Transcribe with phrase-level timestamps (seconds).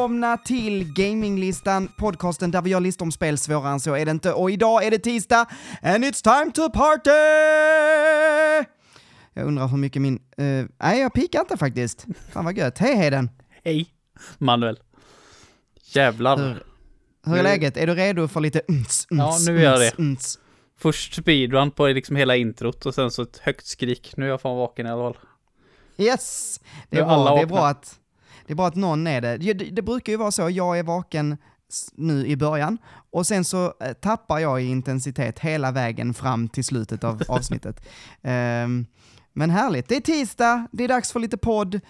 [0.00, 4.10] välkomna till Gaminglistan, podcasten där vi gör listor om spel, svårare än så är det
[4.10, 4.32] inte.
[4.32, 5.46] Och idag är det tisdag,
[5.82, 7.10] and it's time to party!
[9.34, 10.14] Jag undrar hur mycket min...
[10.14, 12.06] Uh, nej, jag pikar inte faktiskt.
[12.32, 12.78] Fan vad gött.
[12.78, 13.30] Hej Heden!
[13.64, 13.88] Hej,
[14.38, 14.78] Manuel.
[15.82, 16.36] Jävlar.
[16.36, 16.62] Hur,
[17.24, 17.76] hur är läget?
[17.76, 19.92] Är du redo för lite uns, uns, Ja, nu är jag det.
[19.98, 20.38] uns?
[20.78, 24.12] Först speedrun på liksom hela introt och sen så ett högt skrik.
[24.16, 25.22] Nu är jag fan vaken i alla fall.
[25.96, 26.60] Yes!
[26.88, 27.99] Det är bra, det är bra att,
[28.50, 29.36] det är bra att någon är det.
[29.36, 29.52] det.
[29.52, 31.36] Det brukar ju vara så, jag är vaken
[31.94, 32.78] nu i början
[33.10, 37.80] och sen så eh, tappar jag i intensitet hela vägen fram till slutet av avsnittet.
[38.22, 38.86] Ehm,
[39.32, 41.80] men härligt, det är tisdag, det är dags för lite podd,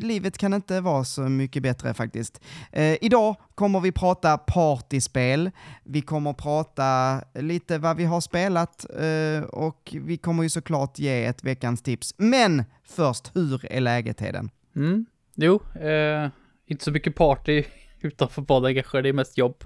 [0.00, 2.40] livet kan inte vara så mycket bättre faktiskt.
[2.72, 5.50] Eh, idag kommer vi prata partyspel,
[5.84, 11.24] vi kommer prata lite vad vi har spelat eh, och vi kommer ju såklart ge
[11.24, 12.14] ett veckans tips.
[12.16, 14.50] Men först, hur är läget Heden?
[14.76, 15.06] Mm.
[15.36, 16.28] Jo, eh,
[16.66, 17.64] inte så mycket party
[18.00, 19.02] utanför podden kanske.
[19.02, 19.64] Det är mest jobb.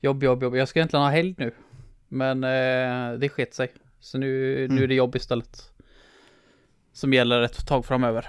[0.00, 0.56] Jobb, jobb, jobb.
[0.56, 1.54] Jag ska egentligen ha helg nu.
[2.08, 3.72] Men eh, det sket sig.
[4.00, 4.26] Så nu,
[4.58, 4.82] nu Mm.
[4.82, 5.72] är det jobb istället.
[6.92, 8.26] Som gäller ett tag framöver.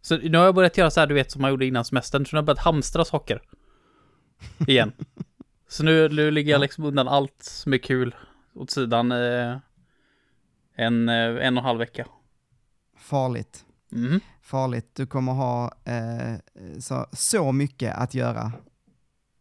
[0.00, 2.26] Så nu har jag börjat göra så här, du vet, som man gjorde innan semestern.
[2.26, 3.42] Så nu har jag börjat hamstra saker.
[4.66, 4.92] Igen.
[5.68, 6.62] så nu, nu ligger jag Ja.
[6.62, 8.14] liksom undan allt som är kul
[8.54, 9.56] åt sidan eh,
[10.74, 12.06] en, eh, en och en halv vecka.
[12.98, 13.64] Farligt.
[13.88, 14.20] Mhm.
[14.42, 14.90] Farligt.
[14.94, 16.34] Du kommer ha eh,
[16.80, 18.52] så, så mycket att göra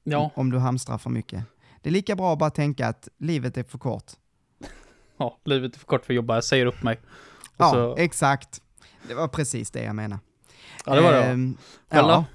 [0.03, 1.43] Ja, om du hamstrar för mycket.
[1.81, 4.11] Det är lika bra att bara tänka att livet är för kort.
[5.17, 6.33] ja, livet är för kort för att jobba.
[6.35, 6.99] Jag säger upp mig.
[7.47, 8.61] Och Ja, så, exakt.
[9.07, 10.21] Det var precis det jag menade.
[10.85, 11.23] ja, det var det.
[11.23, 11.53] Ehm,
[11.89, 11.97] då?
[11.97, 12.07] ja.
[12.09, 12.25] ja,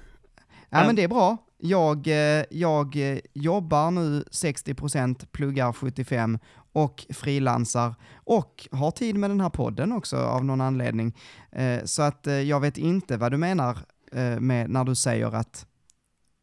[0.69, 1.37] men Men- det är bra.
[1.57, 6.39] Jag, eh, jag eh, jobbar nu 60%, pluggar 75%
[6.73, 11.13] och frilansar och har tid med den här podden också av någon anledning.
[11.51, 13.77] Eh, Så att eh, jag vet inte vad du menar
[14.11, 15.65] eh, med när du säger att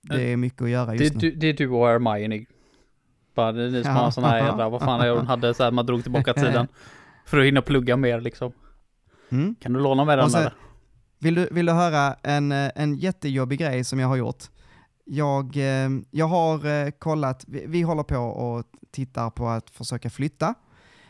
[0.02, 1.20] det är mycket att göra Det, just nu.
[1.20, 2.44] du, det är du och Hermione.
[3.34, 3.98] Bara det är ni som Ja.
[3.98, 6.34] har sån här jävla, vad fan är det hon hade så här, man drog tillbaka
[6.44, 6.68] tiden.
[7.26, 8.52] För att hinna plugga mer liksom.
[9.30, 9.54] Mm.
[9.60, 10.52] Kan du låna med den så- eller?
[11.18, 14.44] Vill du, vill du höra en, en jättejobbig grej som jag har gjort?
[15.12, 20.10] Jag, eh, jag har eh, kollat, vi, vi håller på och tittar på att försöka
[20.10, 20.54] flytta.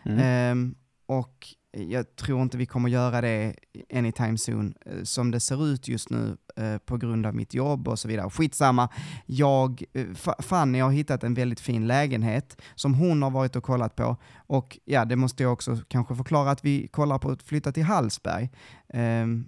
[0.04, 0.18] Mm.
[0.18, 0.74] Ehm,
[1.06, 3.54] och jag tror inte vi kommer göra det
[3.94, 6.36] anytime soon, eh, som det ser ut just nu
[6.84, 8.30] på grund av mitt jobb och så vidare.
[8.30, 8.88] Skitsamma.
[9.26, 13.96] Jag, Fa- Fanny har hittat en väldigt fin lägenhet som hon har varit och kollat
[13.96, 14.16] på.
[14.46, 17.84] Och ja, det måste jag också kanske förklara att vi kollar på att flytta till
[17.84, 18.50] Hallsberg.
[18.88, 19.44] Ehm,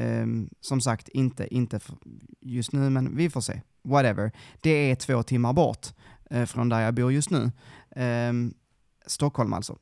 [0.00, 1.80] ehm, som sagt, inte, inte
[2.40, 3.62] just nu, men vi får se.
[3.86, 4.32] Whatever.
[4.60, 5.86] Det är två timmar bort
[6.30, 7.52] eh, från där jag bor just nu.
[7.96, 8.54] Ehm,
[9.06, 9.76] Stockholm alltså.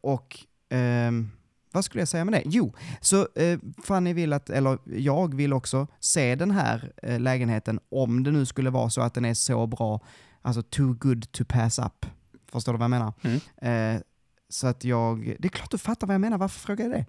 [0.00, 0.38] Och
[0.68, 1.30] ehm,
[1.72, 2.42] vad skulle jag säga med det?
[2.44, 7.80] Jo, så eh, Fanny vill att, eller jag vill också se den här eh, lägenheten
[7.88, 10.00] om det nu skulle vara så att den är så bra,
[10.42, 12.06] alltså too good to pass up.
[12.52, 13.12] Förstår du vad jag menar?
[13.22, 13.96] Mm.
[13.96, 14.02] Eh,
[14.48, 17.06] så att jag, det är klart du fattar vad jag menar, varför frågar jag det?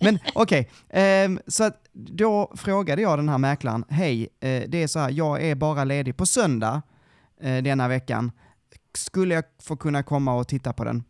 [0.00, 4.86] Men okej, ehm, så att då frågade jag den här mäklaren, hej, eh, det är
[4.86, 6.82] så här, jag är bara ledig på söndag
[7.40, 8.32] eh, denna veckan.
[8.94, 11.04] Skulle jag få kunna komma och titta på den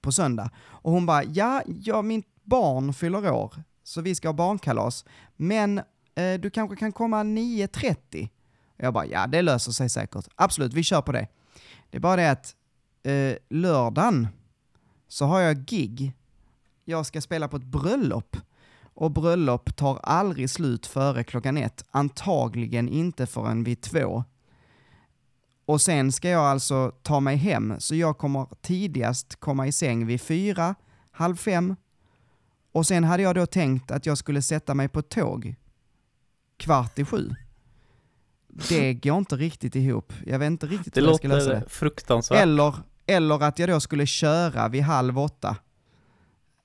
[0.00, 0.50] på söndag?
[0.58, 5.04] Och hon bara, ja, ja mitt barn fyller år, så vi ska ha barnkalas,
[5.36, 5.78] men
[6.14, 8.28] eh, du kanske kan komma 9.30?
[8.76, 10.28] Jag bara, ja det löser sig säkert.
[10.34, 11.28] Absolut, vi kör på det.
[11.90, 12.56] Det är bara det att
[13.02, 14.28] eh, lördagen
[15.08, 16.12] så har jag gig.
[16.84, 18.36] Jag ska spela på ett bröllop.
[18.94, 21.84] Och bröllop tar aldrig slut före klockan ett.
[21.90, 24.24] Antagligen inte förrän vid två.
[25.64, 30.06] Och sen ska jag alltså ta mig hem, så jag kommer tidigast komma i säng
[30.06, 30.74] vid fyra,
[31.10, 31.76] halv fem.
[32.72, 35.54] Och sen hade jag då tänkt att jag skulle sätta mig på ett tåg
[36.56, 37.30] kvart i sju.
[38.68, 40.12] Det går inte riktigt ihop.
[40.26, 41.54] Jag vet inte riktigt Det hur jag ska lösa det.
[41.54, 42.38] låter fruktansvärt.
[42.38, 42.74] Eller,
[43.06, 45.56] eller att jag då skulle köra vid halv åtta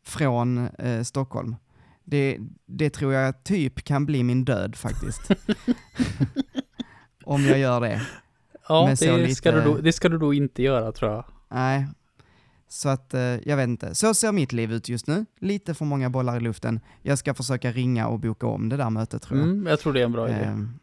[0.06, 1.56] från eh, Stockholm.
[2.04, 5.22] Det, det tror jag typ kan bli min död faktiskt.
[7.26, 8.02] Om jag gör det.
[8.68, 11.26] ja, det, lite- ska du då, det ska du då inte göra tror jag.
[11.50, 11.88] Nej.
[12.68, 13.96] Så att, eh, jag vet inte.
[13.96, 15.26] Så ser mitt liv ut just nu.
[15.40, 16.80] Lite för många bollar i luften.
[17.02, 19.50] Jag ska försöka ringa och boka om det där mötet tror jag.
[19.50, 20.44] Mm, jag tror det är en bra idé.
[20.44, 20.80] Ehm,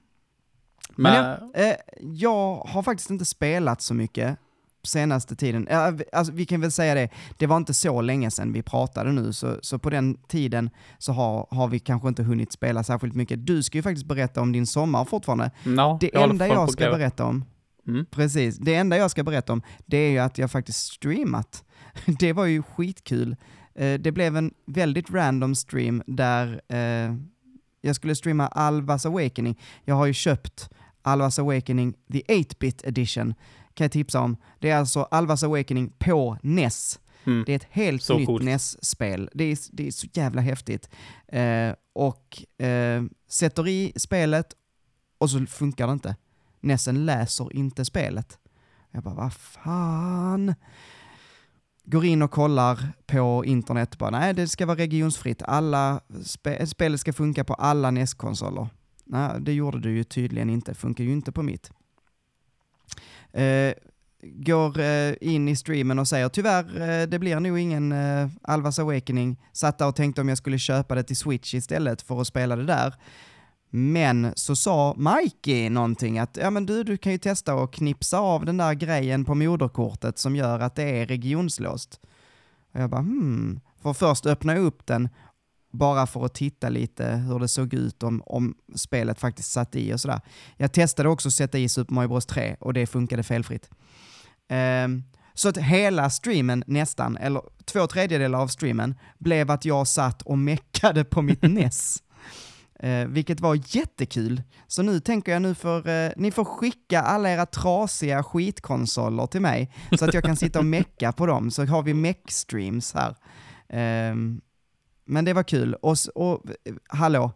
[0.96, 4.38] Men, Men Eh, jag har faktiskt inte spelat så mycket
[4.84, 5.68] senaste tiden.
[6.12, 7.08] Alltså, vi kan väl säga det,
[7.38, 11.12] det var inte så länge sedan vi pratade nu, så, så på den tiden så
[11.12, 13.46] har, har vi kanske inte hunnit spela särskilt mycket.
[13.46, 15.50] Du ska ju faktiskt berätta om din sommar fortfarande.
[15.76, 17.44] ja, Det jag enda jag ska berätta om,
[17.88, 18.06] Mm.
[18.10, 21.64] precis, det enda jag ska berätta om, det är ju att jag faktiskt streamat.
[22.18, 23.36] Det var ju skitkul.
[23.74, 27.14] Eh, Det blev en väldigt random stream där eh,
[27.80, 29.58] jag skulle streama Alvas Awakening.
[29.84, 30.70] Jag har ju köpt
[31.02, 33.34] Alvas Awakening The 8-bit edition,
[33.74, 34.36] kan jag tipsa om.
[34.58, 37.00] Det är alltså Alvas Awakening på NES.
[37.24, 37.42] Mm.
[37.46, 38.42] Det är ett helt Så nytt.
[38.42, 39.30] NES-spel.
[39.34, 40.90] Det är, det är så jävla häftigt.
[41.28, 44.46] Eh, och eh, sätter i spelet
[45.18, 46.16] och så funkar det inte.
[46.60, 48.38] NESen läser inte spelet.
[48.90, 50.54] Jag bara, vad fan?
[51.84, 57.00] Går in och kollar på internet, bara nej det ska vara regionsfritt, alla spe, spelet
[57.00, 58.68] ska funka på alla NES-konsoler.
[59.04, 61.70] Nej, det gjorde det ju tydligen inte, funkar ju inte på mitt.
[63.32, 63.74] Eh,
[64.22, 68.78] går eh, in i streamen och säger tyvärr, eh, det blir nog ingen eh, Alvas
[68.78, 69.40] Awakening.
[69.52, 72.56] Satt där och tänkte om jag skulle köpa det till Switch istället för att spela
[72.56, 72.94] det där.
[73.70, 78.18] Men så sa Mikey någonting att ja men du, du kan ju testa att knipsa
[78.18, 82.00] av den där grejen på moderkortet som gör att det är regionslåst.
[82.74, 85.08] Och jag bara hmm, får först öppna upp den
[85.72, 89.94] bara för att titta lite hur det såg ut om, om spelet faktiskt satt i
[89.94, 90.20] och sådär.
[90.56, 93.70] Jag testade också att sätta i Super Mario Bros 3 och det funkade felfritt.
[94.48, 95.02] Ehm,
[95.34, 100.38] så att hela streamen nästan, eller två tredjedelar av streamen, blev att jag satt och
[100.38, 102.02] meckade på mitt NES.
[102.82, 104.42] Eh, vilket var jättekul.
[104.66, 109.40] Så nu tänker jag nu för eh, ni får skicka alla era trasiga skitkonsoler till
[109.40, 113.16] mig så att jag kan sitta och mecka på dem, så har vi meck-streams här.
[113.68, 114.40] Ehm,
[115.04, 115.74] men det var kul.
[115.74, 117.32] Och, och eh, hallå,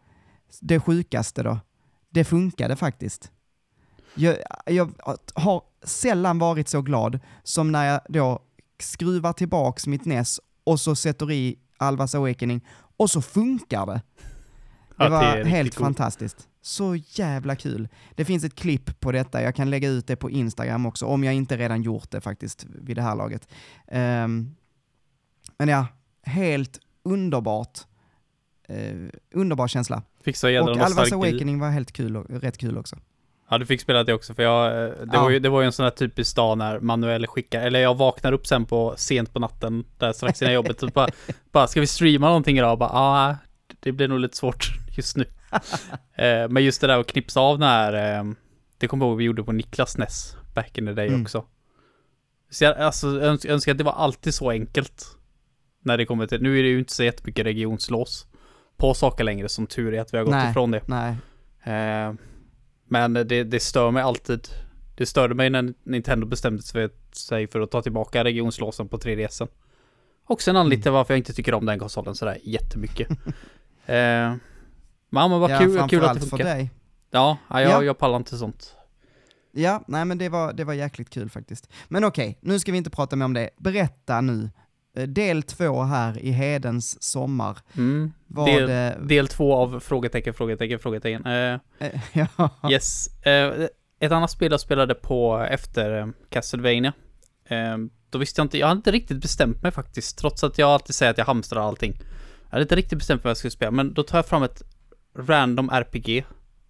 [0.60, 1.58] det sjukaste då,
[2.10, 3.30] det funkade faktiskt.
[4.14, 4.36] Jag,
[4.66, 4.92] jag
[5.34, 8.42] har sällan varit så glad som när jag då
[8.78, 12.66] skruvar tillbaks mitt NES och så sätter i Alvas Awakening
[12.96, 14.02] och så funkar det.
[14.98, 16.48] Det Ja, var riktigt helt fantastiskt.
[16.62, 17.88] Så jävla kul.
[18.14, 21.24] Det finns ett klipp på detta, jag kan lägga ut det på Instagram också, om
[21.24, 23.48] jag inte redan gjort det faktiskt vid det här laget.
[23.88, 24.54] Ehm,
[25.58, 25.86] men ja,
[26.22, 27.79] helt underbart.
[28.69, 28.97] Eh,
[29.35, 30.03] underbar känsla.
[30.25, 31.12] Fick så Och Alvas.
[31.12, 32.97] Awakening var helt kul och, rätt kul också.
[33.50, 35.23] Ja, du fick spela det också för jag, eh, det, Ja.
[35.23, 37.94] var ju, det var ju en sån här typisk dag när Manuel skickar, eller jag
[37.94, 41.08] vaknar upp sen på sent på natten, där strax innan jobbet, och bara,
[41.53, 42.73] bara ska vi streama någonting idag?
[42.73, 43.37] Och Bara, ja,
[43.81, 44.67] det blir nog lite svårt
[44.97, 45.25] just nu.
[46.14, 48.25] eh, men just det där att knipsa av den här, eh,
[48.79, 51.23] det kommer jag ihåg vi gjorde på Niklas NES, back in the day Mm.
[51.23, 51.44] också.
[52.50, 55.15] Så jag alltså, öns önskar att det var alltid så enkelt.
[55.86, 58.26] När det kommer till, nu är det ju inte så jättemycket regionslås
[58.76, 60.50] på saker längre, som tur är att vi har gått Nej.
[60.50, 60.82] ifrån det.
[60.88, 61.16] Nej,
[61.64, 62.12] Eh,
[62.88, 64.48] men det, det stör mig alltid.
[64.96, 66.62] Det störde mig när Nintendo bestämde
[67.12, 69.48] sig för- att ta tillbaka regionslåsen på 3DSen.
[70.26, 73.10] Också en anledning till varför jag inte tycker om den konsolen sådär jättemycket.
[73.86, 74.34] eh,
[75.10, 76.44] men vad ja, kul, kul att det framförallt för funkar.
[76.44, 76.70] dig.
[77.10, 77.82] Ja, ja, jag, Ja.
[77.82, 78.76] jag pallar inte sånt.
[79.52, 81.68] Ja, nej men det var, det var jäkligt kul faktiskt.
[81.88, 83.50] Men okej, nu ska vi inte prata mer om det.
[83.58, 84.50] Berätta nu.
[84.96, 87.58] Eh, Del två här i Hedens sommar.
[87.76, 88.12] Mm.
[88.26, 88.96] Var Del, det...
[89.02, 91.26] del två av frågetecken, frågetecken, frågetecken.
[91.26, 91.60] Eh,
[92.12, 92.50] ja.
[92.70, 93.06] Yes.
[93.26, 93.66] Eh,
[94.00, 96.93] ett annat spel jag spelade på efter Castlevania.
[97.44, 97.76] Eh,
[98.10, 100.19] då visste jag inte, jag hade inte riktigt bestämt mig faktiskt.
[100.19, 101.93] Trots att jag alltid säger att jag hamstrar allting.
[102.44, 103.70] Jag hade inte riktigt bestämt mig vad jag skulle spela.
[103.70, 104.62] Men då tar jag fram ett
[105.19, 106.24] random RPG.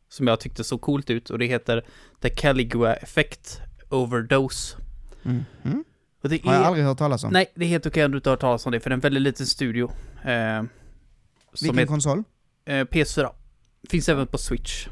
[0.08, 1.30] Som jag tyckte såg coolt ut.
[1.30, 1.84] Och det heter
[2.20, 4.76] The Caligula Effect Overdose.
[5.22, 5.84] Mhm.
[6.26, 6.66] Och det Har jag är...
[6.66, 7.32] aldrig hört talas om.
[7.32, 8.80] Nej, det är helt okej om du inte har hört talas om det.
[8.80, 9.90] För det är en väldigt liten studio.
[10.24, 10.62] Eh,
[11.60, 12.22] Vilken heter- konsol?
[12.64, 13.30] Eh, PS4.
[13.90, 14.88] Finns även på Switch.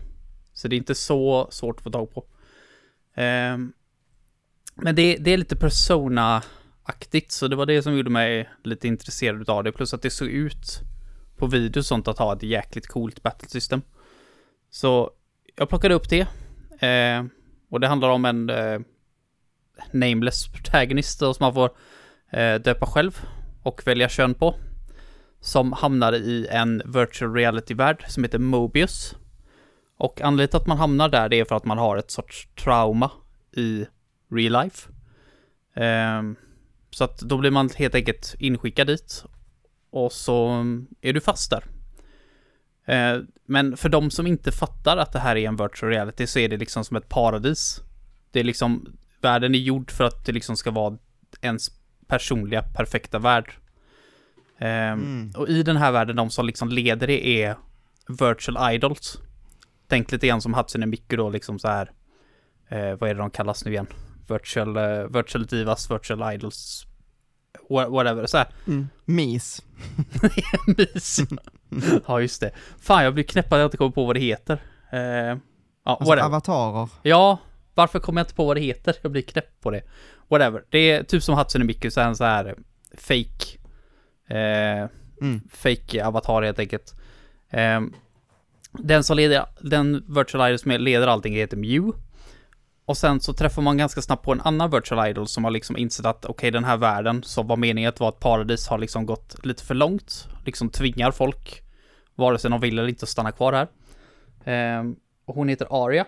[0.52, 2.24] Så det är inte så svårt att få tag på.
[3.14, 3.72] Ehm,
[4.74, 9.50] men det, det är lite Persona-aktigt, så det var det som gjorde mig lite intresserad
[9.50, 9.72] av det.
[9.72, 10.80] Plus att det såg ut
[11.36, 13.82] på video sånt att ha ett jäkligt coolt battle system.
[14.70, 15.10] Så
[15.56, 16.20] jag plockade upp det.
[16.86, 17.24] Eh,
[17.70, 18.78] och det handlar om en eh,
[19.92, 21.70] nameless protagonister som man får
[22.30, 23.20] eh, döpa själv
[23.62, 24.54] och välja kön på
[25.40, 29.16] som hamnar i en virtual reality-värld som heter Mobius.
[29.96, 32.48] Och anledningen till att man hamnar där det är för att man har ett sorts
[32.54, 33.10] trauma
[33.56, 33.86] i
[34.30, 34.88] real life.
[35.74, 36.22] Eh,
[36.90, 39.24] så att då blir man helt enkelt inskickad dit.
[39.90, 40.64] Och så
[41.00, 41.64] är du fast där.
[42.86, 46.38] Eh, men för de som inte fattar att det här är en virtual reality så
[46.38, 47.80] är det liksom som ett paradis.
[48.30, 50.96] Det är liksom, världen är gjord för att det liksom ska vara
[51.40, 51.68] ens
[52.06, 53.52] personliga perfekta värld.
[54.58, 55.32] Ehm, Mm.
[55.36, 57.56] Och i den här världen, de som liksom leder det är
[58.08, 59.18] virtual idols.
[59.88, 61.90] Tänk lite grann som Hatsune Miku då, liksom så här.
[62.68, 63.86] Eh, vad är det de kallas nu igen?
[64.28, 66.86] Virtual, eh, virtual divas, virtual idols.
[67.70, 68.46] wha- Whatever, så här.
[68.66, 68.88] Mm.
[69.04, 69.62] Mis.
[70.66, 71.18] Mys.
[72.06, 72.52] ja, just det.
[72.80, 74.58] Fan, jag blir knäpp att jag inte kommer på vad det heter.
[74.92, 75.38] Eh, ja,
[75.84, 76.26] Alltså whatever.
[76.26, 76.88] avatarer.
[77.02, 77.38] Ja,
[77.74, 78.96] varför kommer jag inte på vad det heter?
[79.02, 79.82] Jag blir knäpp på det.
[80.28, 80.64] Whatever.
[80.70, 82.54] Det är typ som Hatsune Miku, så här en så här eh,
[82.98, 83.58] fake.
[84.28, 84.88] Eh,
[85.20, 85.40] Mm.
[85.52, 86.94] fake avatar helt enkelt.
[87.50, 87.92] Ehm,
[88.72, 91.98] Den som leder, den virtual idol som leder allting heter Mew.
[92.86, 95.76] Och sen så träffar man ganska snabbt på en annan virtual idol som har liksom
[95.76, 98.78] insett att okej, okay, den här världen som var meningen att vara ett paradis har
[98.78, 100.28] liksom gått lite för långt.
[100.44, 101.62] Liksom tvingar folk,
[102.14, 103.68] vare sig de vill eller inte, att stanna kvar här.
[104.44, 106.06] Ehm, och hon heter Aria.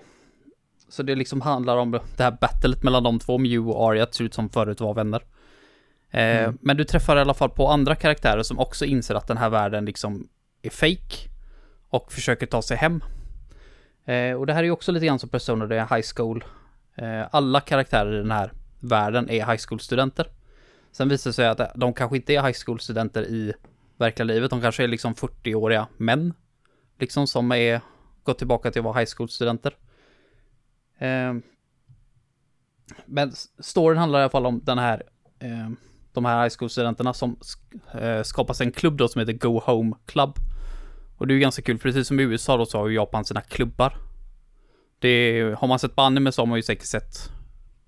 [0.88, 4.24] Så det liksom handlar om det här battlet mellan de två, Mew och Aria, ser
[4.24, 5.22] ut som förut var vänner.
[6.10, 6.58] Ehm, mm.
[6.60, 9.50] Men du träffar i alla fall på andra karaktärer som också inser att den här
[9.50, 10.28] världen liksom
[10.62, 11.28] är fake
[11.88, 13.04] och försöker ta sig hem.
[14.04, 16.44] Ehm, och det här är ju också lite grann som Persona, det är high school
[16.96, 20.26] Eh, alla karaktärer i den här världen är high school-studenter.
[20.92, 23.52] Sen visar det sig att de kanske inte är high school-studenter i
[23.96, 24.50] verkliga livet.
[24.50, 26.34] De kanske är liksom 40-åriga män.
[26.98, 27.80] Liksom som är
[28.22, 29.76] gått tillbaka till att vara high school-studenter.
[30.98, 31.34] Eh,
[33.06, 35.02] men storyn handlar i alla fall om den här,
[35.38, 35.70] eh,
[36.12, 37.36] de här high school-studenterna som
[37.92, 40.38] eh, skapas en klubb då som heter Go Home Club.
[41.16, 43.24] Och det är ju ganska kul, precis som i USA då så har ju Japan
[43.24, 43.96] sina klubbar.
[44.98, 47.30] Det har man sett på anime så har man ju säkert sett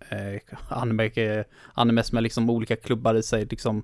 [0.08, 3.82] eh, anime, eh, animes med liksom olika klubbar i sig, liksom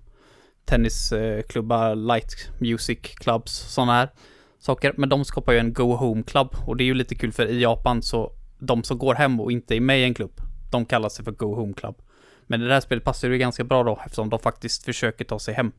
[0.64, 4.10] tennisklubbar, eh, light music clubs, sådana här
[4.58, 4.94] saker.
[4.96, 7.46] Men de skapar ju en go home club och det är ju lite kul för
[7.46, 10.84] i Japan så de som går hem och inte är med i en klubb, de
[10.84, 12.02] kallar sig för go home club.
[12.46, 15.54] Men det här spelet passar ju ganska bra då eftersom de faktiskt försöker ta sig
[15.54, 15.72] hem.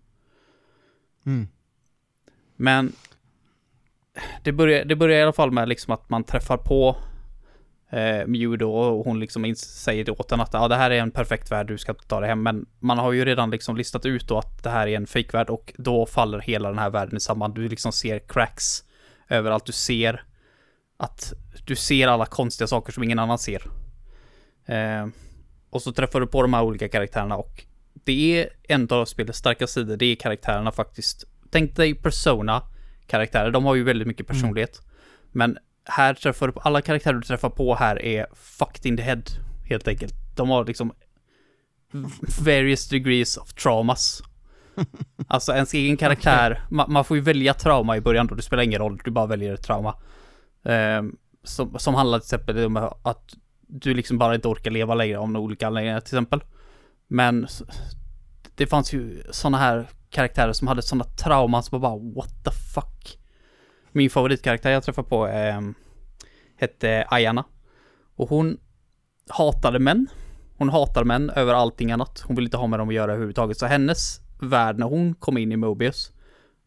[1.26, 1.48] Mm.
[2.56, 2.92] Men
[4.44, 6.98] det börjar, det börjar i alla fall med liksom att man träffar på
[7.90, 11.12] eh, Mew då och hon liksom säger åt henne att ja, det här är en
[11.12, 12.44] perfekt värld, du ska ta det hem.
[12.44, 15.50] Men man har ju redan liksom listat ut då att det här är en fejkvärld
[15.50, 17.54] och då faller hela den här världen i samman.
[17.54, 18.84] Du liksom ser cracks
[19.30, 20.24] överallt, du ser
[20.98, 21.34] att
[21.66, 23.62] du ser alla konstiga saker som ingen annan ser.
[24.66, 25.08] Eh,
[25.70, 27.66] och så träffar du på de här olika karaktärerna och
[28.04, 31.24] det är en av spelets starka sidor, det är karaktärerna faktiskt.
[31.52, 32.62] Tänk dig Persona
[33.08, 34.36] karaktärer, de har ju väldigt mycket mm.
[34.36, 34.80] personlighet.
[34.80, 34.90] Mm.
[35.32, 39.04] Men här träffar du på, alla karaktärer du träffar på här är fucked in the
[39.04, 39.24] head,
[39.70, 40.14] helt enkelt.
[40.36, 40.94] De har liksom
[42.46, 44.24] various degrees of traumas.
[45.28, 48.64] Alltså ens egen karaktär, man, man, får ju välja trauma i början då, det spelar
[48.64, 49.96] ingen roll, du bara väljer ett trauma.
[50.66, 53.36] Ehm, som, som handlar till exempel om att
[53.68, 56.44] du liksom bara inte orkar leva längre av olika anledningar till exempel.
[57.08, 57.48] Men
[58.56, 63.18] det fanns ju sådana här karaktärer som hade sådana trauman som bara what the fuck.
[63.92, 65.62] Min favoritkaraktär jag träffade på eh,
[66.58, 67.44] hette Ayana.
[68.16, 68.58] Och hon
[69.30, 70.08] hatade män.
[70.58, 72.24] Hon hatade män över allting annat.
[72.28, 73.58] Hon ville inte ha med dem att göra överhuvudtaget.
[73.58, 76.12] Så hennes värld när hon kom in i Mobius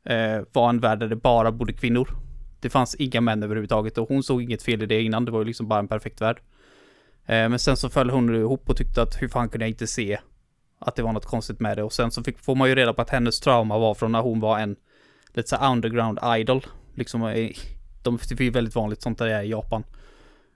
[0.05, 2.28] eh, var en värld där det bara bodde kvinnor.
[2.61, 5.25] Det fanns inga män överhuvudtaget och hon såg inget fel i det innan.
[5.25, 6.41] Det var ju liksom bara en perfekt värld.
[7.27, 9.87] Eh, men sen så föll hon ihop och tyckte att hur fan kunde jag inte
[9.87, 10.19] se
[10.79, 11.83] att det var något konstigt med det.
[11.83, 14.21] Och sen så fick, får man ju reda på att hennes trauma var från när
[14.21, 14.77] hon var en
[15.33, 17.51] lite så underground idol liksom, eh,
[18.03, 19.85] de, det är väldigt vanligt sånt där i Japan.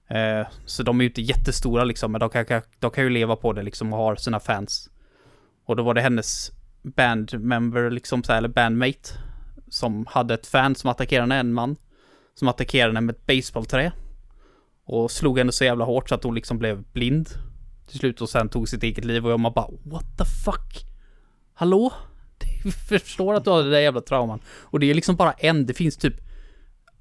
[0.09, 3.37] Eh, så de är ju inte jättestora liksom, men de kan, de kan ju leva
[3.37, 4.91] på det liksom och har sina fans.
[5.65, 6.51] Och då var det hennes
[6.83, 9.09] bandmember, liksom så här, eller bandmate,
[9.69, 11.77] som hade ett fan som attackerade en man.
[12.35, 13.93] Som attackerade henne med ett baseballträ.
[14.85, 17.29] Och slog henne så jävla hårt så att hon liksom blev blind.
[17.89, 20.87] Till slut och sen tog sitt eget liv och jag bara What the fuck?
[21.55, 21.93] Hallå?
[22.65, 24.41] Jag förstår att du har det där jävla trauman.
[24.47, 26.15] Och det är liksom bara en, det finns typ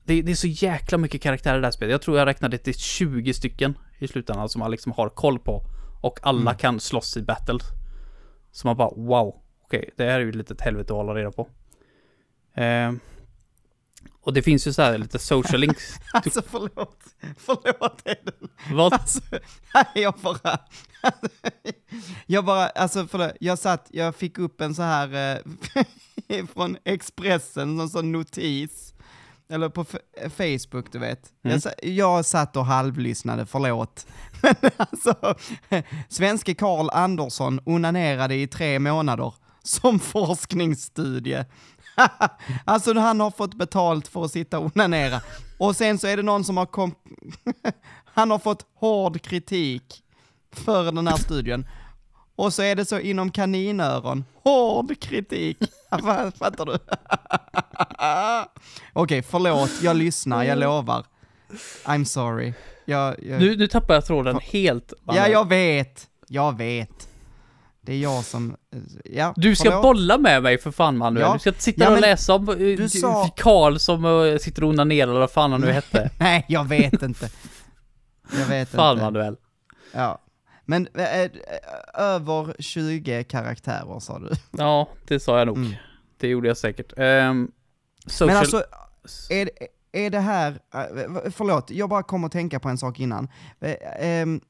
[0.03, 1.91] det, det, är så jäkla mycket karaktärer i det här spelet.
[1.91, 5.63] Jag tror jag räknade till 20 stycken i slutändan som man liksom har koll på.
[6.01, 6.57] Och alla mm.
[6.57, 7.59] kan slåss i battle.
[8.51, 9.35] Så man bara wow,
[9.65, 11.47] okej, okay, det här är ju lite ett helvete att hålla reda på.
[12.53, 12.91] Eh,
[14.21, 15.99] och det finns ju så här lite social links.
[16.13, 17.03] alltså förlåt,
[17.37, 18.49] förlåt Eden.
[18.71, 18.93] Vad?
[18.93, 19.19] Alltså,
[19.73, 20.59] nej, jag bara,
[22.25, 25.37] jag bara, alltså förlåt, jag satt, jag fick upp en så här
[26.29, 28.93] eh, från Expressen, någon sån notis
[29.51, 29.85] eller på
[30.37, 31.29] Facebook du vet.
[31.43, 31.59] Mm.
[31.63, 34.07] Jag, jag satt och halvlyssnade, förlåt.
[34.41, 35.35] Men alltså,
[36.09, 41.45] svenske Karl Andersson onanerade i tre månader som forskningsstudie.
[42.65, 45.21] alltså han har fått betalt för att sitta och onanera.
[45.57, 46.95] Och sen så är det någon som har kom
[48.13, 50.03] han har fått hård kritik
[50.51, 51.67] för den här studien.
[52.35, 55.57] Och så är det så inom kaninöron, hård kritik.
[56.39, 56.73] Fattar du?
[56.73, 58.49] Okej,
[58.93, 61.05] okay, förlåt, jag lyssnar, jag lovar.
[61.85, 62.53] I'm sorry.
[62.85, 63.41] Jag, jag...
[63.41, 64.93] Nu, nu tappar jag tråden helt.
[65.05, 66.07] Ja, jag vet.
[66.27, 67.10] Jag vet.
[67.83, 68.55] Det är jag som,
[69.03, 69.83] ja, Du ska förlåt.
[69.83, 71.25] bolla med mig för fan Manuel.
[71.27, 71.33] Ja.
[71.33, 72.45] Du ska sitta ja, och läsa om
[72.89, 73.29] sa...
[73.35, 76.11] Karl som uh, sitter och onanerar eller vad fan han nu hette.
[76.19, 77.29] Nej, jag vet inte.
[78.39, 79.03] Jag vet fan inte.
[79.03, 79.35] Manuel.
[79.93, 80.21] Ja.
[80.65, 80.87] Men
[81.93, 84.29] över 20 karaktärer sa du?
[84.51, 85.57] Ja, det sa jag nog.
[85.57, 85.73] Mm.
[86.17, 86.93] Det gjorde jag säkert.
[86.97, 87.51] Um,
[88.07, 88.27] social...
[88.27, 88.63] Men alltså,
[89.29, 89.49] är
[89.91, 93.29] är det här, eh, förlåt, jag bara kom att tänka på en sak innan.
[93.59, 94.41] Eh, ehm,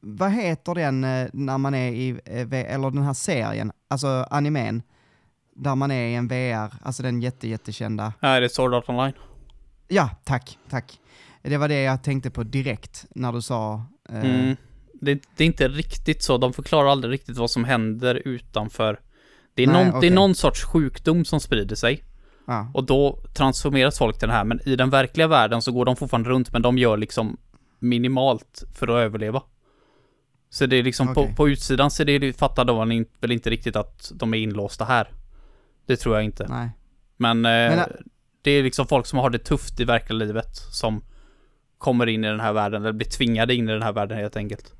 [0.00, 4.82] vad heter den eh, när man är i, eh, eller den här serien, alltså animen,
[5.56, 8.12] där man är i en VR, alltså den jätte, jättekända.
[8.20, 9.12] Är det Sword Art Online?
[9.88, 11.00] Ja, tack, tack.
[11.42, 13.82] Det var det jag tänkte på direkt när du sa...
[14.08, 14.56] eh, Mm.
[15.00, 19.00] Det, det är inte riktigt så, de förklarar aldrig riktigt vad som händer utanför.
[19.54, 20.10] Det är, Nej, någon, det okej.
[20.10, 22.04] är någon sorts sjukdom som sprider sig.
[22.46, 25.84] Ja, Och då transformeras folk till den här, men i den verkliga världen så går
[25.84, 27.36] de fortfarande runt, men de gör liksom
[27.78, 29.42] minimalt för att överleva.
[30.50, 31.26] Så det är liksom Okej.
[31.28, 34.84] på, på utsidan så det, det fattar de väl inte riktigt att de är inlåsta
[34.84, 35.08] här.
[35.86, 36.46] Det tror jag inte.
[36.48, 36.70] nej.
[37.16, 37.84] Men, eh, Men, äh,
[38.42, 41.02] det är liksom folk som har det tufft i verkliga livet som
[41.78, 44.36] kommer in i den här världen, eller blir tvingade in i den här världen helt
[44.36, 44.74] enkelt.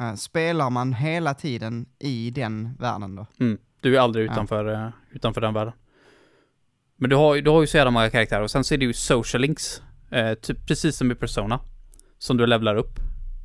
[0.00, 3.26] Eh, spelar man hela tiden i den världen då?
[3.40, 3.58] Mm.
[3.80, 4.32] Du är aldrig Ja.
[4.32, 5.72] utanför, eh, utanför den världen.
[6.96, 8.84] Men du har, du har ju så jävla många karaktärer och sen så är det
[8.84, 9.82] ju social links.
[10.10, 11.60] Eh, typ precis som i Persona.
[12.18, 12.98] Som du levlar upp.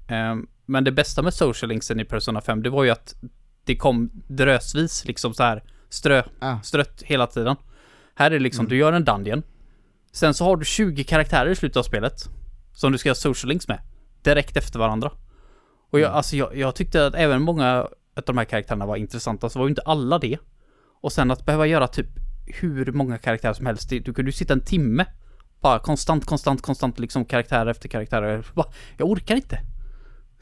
[0.08, 3.16] Eh, men det bästa med social linksen i Persona 5, det var ju att
[3.66, 6.60] det kom drösvis liksom så här strö, Ja.
[6.64, 7.56] strött hela tiden.
[8.16, 9.44] Här är det liksom, du gör en dungeon.
[10.12, 12.14] Sen så har du 20 karaktärer i slutet av spelet.
[12.74, 13.80] Som du ska ha social links med.
[14.22, 15.12] Direkt efter varandra.
[15.92, 17.82] Och jag, alltså jag, jag tyckte att även många
[18.16, 20.38] av de här karaktärerna var intressanta, så var ju inte alla det.
[21.02, 22.08] Och sen att behöva göra typ
[22.46, 23.90] hur många karaktärer som helst.
[23.90, 25.06] Du kunde ju sitta en timme.
[25.62, 28.46] Bara konstant, konstant, konstant liksom karaktär efter karaktär.
[28.98, 29.60] Jag orkar inte.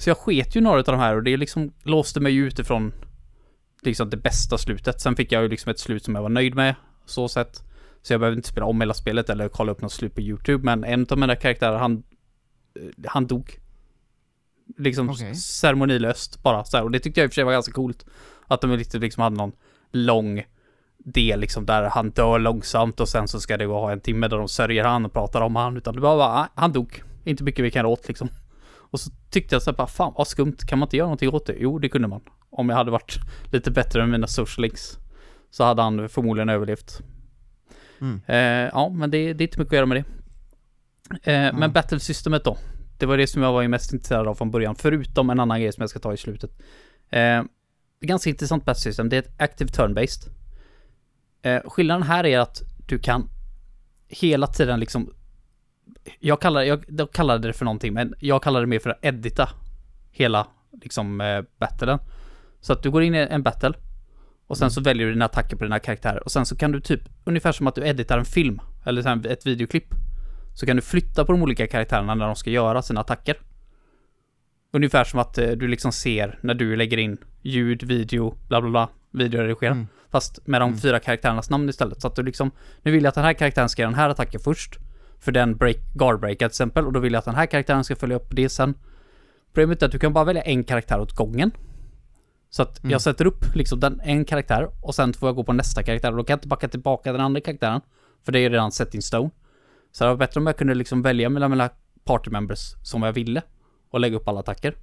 [0.02, 2.94] Så jag sket ju några av de här och det liksom låste mig utifrån
[3.82, 5.02] liksom det bästa slutet.
[5.02, 6.76] Sen fick jag ju liksom ett slut som jag var nöjd med.
[7.06, 7.64] Så sett.
[8.02, 10.64] Så jag behövde inte spela om hela spelet eller kolla upp något slut på YouTube.
[10.66, 12.04] Men en av mina karaktärer, han,
[12.80, 13.60] eh, han dog.
[14.78, 15.36] Liksom Okej.
[15.36, 16.84] ceremonilöst bara så här.
[16.84, 18.06] Och det tyckte jag i och för sig var ganska coolt.
[18.48, 19.52] Att de lite liksom hade någon
[19.92, 20.44] lång
[20.98, 24.28] del liksom där han dör långsamt och sen så ska det gå ha en timme
[24.28, 25.78] där de sörjer han och pratar om han.
[25.78, 27.04] Utan det var bara, "Ah, han dog.
[27.24, 28.30] Inte mycket vi kan åt liksom.
[28.92, 31.30] Och så tyckte jag så här bara, fan vad skumt, kan man inte göra någonting
[31.30, 31.56] åt det?
[31.60, 32.22] Jo, det kunde man.
[32.50, 33.18] Om jag hade varit
[33.52, 34.98] lite bättre med mina social links.
[35.52, 37.02] Så hade han förmodligen överlevt.
[38.02, 38.22] Mm.
[38.26, 41.32] Eh, ja, men det, det är inte mycket att göra med det.
[41.32, 42.58] Eh, Men battle-systemet då?
[42.98, 45.74] Det var det som jag var mest intresserad av från början, förutom en annan grej
[45.74, 46.52] som jag ska ta i slutet.
[47.10, 47.44] Eh,
[48.02, 50.30] ganska intressant battle-system, det är ett active turn-based.
[51.42, 53.30] Eh, skillnaden här är att du kan
[54.08, 55.14] hela tiden liksom
[56.20, 59.06] jag kallar, jag, de kallade det för någonting, men jag kallar det mer för att
[59.06, 59.50] edita
[60.12, 60.48] hela
[60.82, 62.00] liksom eh, battlen.
[62.60, 63.74] Så att du går in i en battle
[64.48, 66.82] och sen så väljer du dina attacker på dina karaktärer och sen så kan du
[66.82, 69.88] typ, ungefär som att du editar en film eller ett videoklipp.
[70.54, 73.38] Så kan du flytta på de olika karaktärerna när de ska göra sina attacker.
[74.74, 78.70] Ungefär som att eh, du liksom ser när du lägger in ljud, video, bla bla
[78.70, 79.72] bla, videoredigera.
[79.72, 79.88] Mm.
[80.10, 82.02] Fast med de fyra karaktärernas namn istället.
[82.02, 84.10] Så att du liksom, nu vill jag att den här karaktären ska göra den här
[84.10, 84.80] attacken först.
[85.22, 86.86] För den break, guard breaker till exempel.
[86.86, 88.74] Och då vill jag att den här karaktären ska följa upp det sen.
[89.54, 91.52] Problemet är att du kan bara välja en karaktär åt gången.
[92.50, 95.54] Så att jag sätter upp liksom den, en karaktär och sen får jag gå på
[95.54, 97.82] nästa karaktär och då kan jag inte backa tillbaka den andra karaktären.
[98.26, 99.30] För det är redan set in stone.
[99.92, 101.70] Så det var bättre om jag kunde liksom välja mellan mina
[102.04, 103.42] party members som jag ville.
[103.90, 104.76] Och lägga upp alla attacker.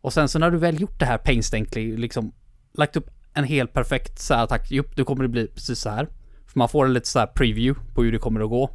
[0.00, 2.32] Och sen så när du väl gjort det här painstakingly, liksom
[2.74, 5.90] lagt upp en helt perfekt så här attack, jo, då kommer det bli precis så
[5.90, 6.08] här.
[6.46, 8.70] För man får en lite så här preview på hur det kommer att gå.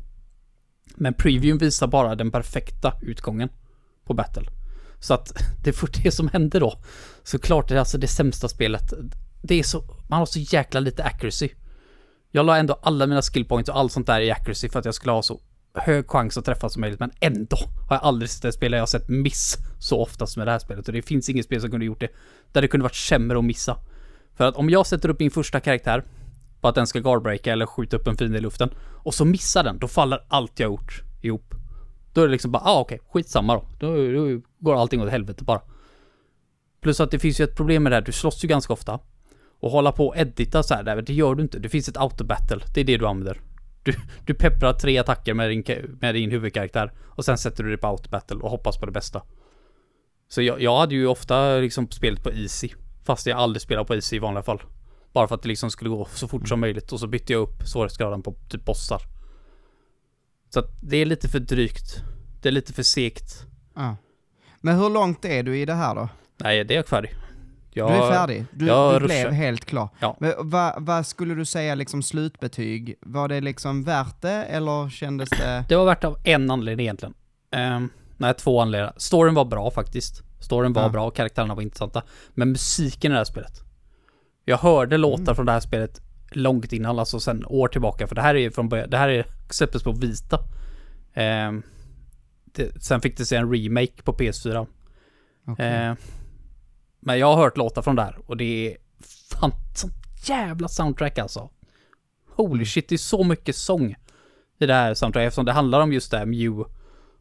[0.95, 3.49] Men previewn visar bara den perfekta utgången
[4.06, 4.43] på battle.
[4.99, 6.80] Så att det får det som hände då.
[7.23, 8.93] Såklart det är alltså det sämsta spelet.
[9.41, 11.49] Det är så, man har så jäkla lite accuracy.
[12.32, 14.86] Jag la ändå alla mina skill points och allt sånt där i accuracy för att
[14.86, 15.41] jag skulle ha så
[15.73, 16.99] hög chans att träffa som möjligt.
[16.99, 17.58] Men ändå
[17.89, 20.47] har jag aldrig sett ett spel där jag har sett miss så ofta som med
[20.47, 20.88] det här spelet.
[20.88, 22.10] Och det finns inget spel som kunde gjort det.
[22.51, 23.77] Där det kunde varit sämre att missa.
[24.36, 26.04] För att om jag sätter upp min första karaktär
[26.62, 29.63] på att den ska guardbreaka eller skjuta upp en fiende i luften och så missar
[29.63, 31.54] den, då faller allt jag gjort ihop.
[32.13, 33.65] Då är det liksom bara, ah okej, skitsamma då.
[33.80, 33.95] då.
[33.95, 35.62] Då går allting åt helvete bara.
[36.82, 39.00] Plus att det finns ju ett problem med det här, du slåss ju ganska ofta.
[39.60, 41.60] Och hålla på och edita så här, det gör du inte.
[41.60, 43.41] Det finns ett autobattle, det är det du använder.
[43.84, 43.93] Du,
[44.26, 45.63] du pepprar tre attacker med din,
[46.02, 49.21] med din huvudkaraktär och sen sätter du dig på autobattle och hoppas på det bästa.
[50.30, 52.69] Så jag, jag hade ju ofta liksom spelet på easy.
[53.04, 54.62] Fast jag aldrig spelar på easy i vanliga fall.
[55.13, 57.41] Bara för att det liksom skulle gå så fort som möjligt och så bytte jag
[57.41, 59.02] upp svårighetsgraden på typ bossar.
[60.50, 62.04] Så att det är lite för drygt.
[62.41, 63.45] Det är lite för segt.
[63.76, 63.95] Ja.
[64.62, 66.10] Men hur långt är du i det här då?
[66.38, 67.15] Nej, det är jag färdig.
[67.74, 68.45] Jag, Du är färdig?
[68.52, 69.30] Du, du blev ruschar.
[69.32, 69.89] helt klar?
[70.00, 70.15] Ja.
[70.19, 72.95] Men vad, vad skulle du säga liksom slutbetyg?
[73.02, 75.65] Var det liksom värt det eller kändes det...
[75.69, 77.13] Det var värt av en anledning egentligen.
[77.76, 78.93] Um, nej, två anledningar.
[78.97, 80.21] Storyn var bra faktiskt.
[80.39, 80.89] Storyn var Ja.
[80.89, 82.04] bra, karaktärerna var intressanta.
[82.34, 83.62] Men musiken i det här spelet.
[84.45, 85.36] Jag hörde låtar Mm.
[85.36, 86.01] från det här spelet
[86.32, 88.08] långt innan, alltså sen år tillbaka.
[88.08, 90.39] För det här är ju från början, det här är släpptes på Vita.
[91.13, 91.63] Ehm,
[92.45, 94.67] det, sen fick det se en remake på PS4.
[95.47, 95.65] Okej.
[95.65, 95.93] Eh,
[96.99, 98.77] men jag har hört låtar från där och det är
[99.39, 99.93] fan sånt
[100.25, 101.49] jävla soundtrack alltså.
[102.36, 103.95] Holy shit, det är så mycket sång
[104.60, 106.63] i det här soundtracket eftersom det handlar om just det här Mew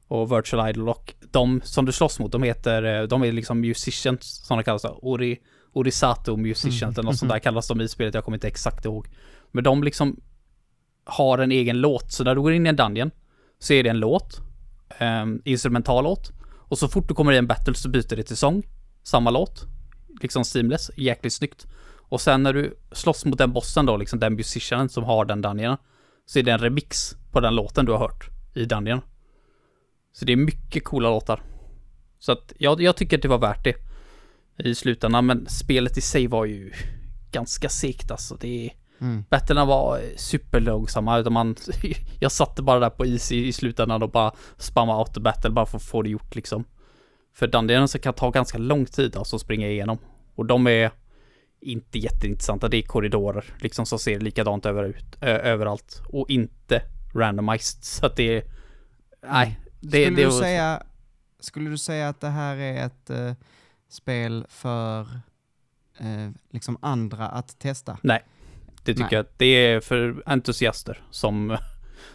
[0.08, 3.60] och Virtual Idol och de som du slåss mot, de heter, eh, de är liksom
[3.60, 4.98] musicians som de kallas då.
[5.02, 5.40] Ori,
[5.72, 6.92] Orisato musicians Mm.
[6.92, 9.08] eller något sånt där kallas de i spelet, jag kommer inte exakt ihåg.
[9.50, 10.20] Men de liksom
[11.04, 13.10] har en egen låt, så när du går in i en dungeon
[13.58, 14.40] så är det en låt,
[15.00, 18.36] um, instrumental låt, och så fort du kommer i en battle så byter det till
[18.36, 18.62] sång,
[19.02, 19.66] samma låt,
[20.20, 21.66] liksom seamless, jäkligt snyggt.
[22.08, 25.42] Och sen när du slåss mot den bossen då, liksom den musicianen som har den
[25.42, 25.78] dungeonen,
[26.26, 29.00] så är det en remix på den låten du har hört i dungeon.
[30.12, 31.42] Så det är mycket coola låtar.
[32.18, 33.74] Så att jag, jag tycker att det var värt det
[34.58, 36.72] i slutändan, men spelet i sig var ju
[37.32, 38.36] ganska segt alltså.
[38.40, 39.24] Det Mm.
[39.30, 41.56] Battlerna var superlångsamma, utan man,
[42.18, 45.76] jag satte bara där på easy i slutändan och bara spamma auto battle bara för
[45.76, 46.64] att få det gjort liksom.
[47.34, 49.98] För dungeonen så kan ta ganska lång tid alltså att springa igenom.
[50.34, 50.90] Och de är
[51.60, 56.02] inte jätteintressanta, det är korridorer liksom som ser likadant över, ut, ö, överallt.
[56.08, 56.82] Och inte
[57.14, 58.44] randomized, så att det är...
[59.26, 60.82] Nej, det, skulle, det du säga,
[61.40, 63.32] skulle du säga att det här är ett eh,
[63.90, 65.00] spel för
[65.98, 67.98] eh, liksom andra att testa?
[68.02, 69.08] Det tycker Nej.
[69.14, 69.26] jag.
[69.36, 71.50] Det är för entusiaster som,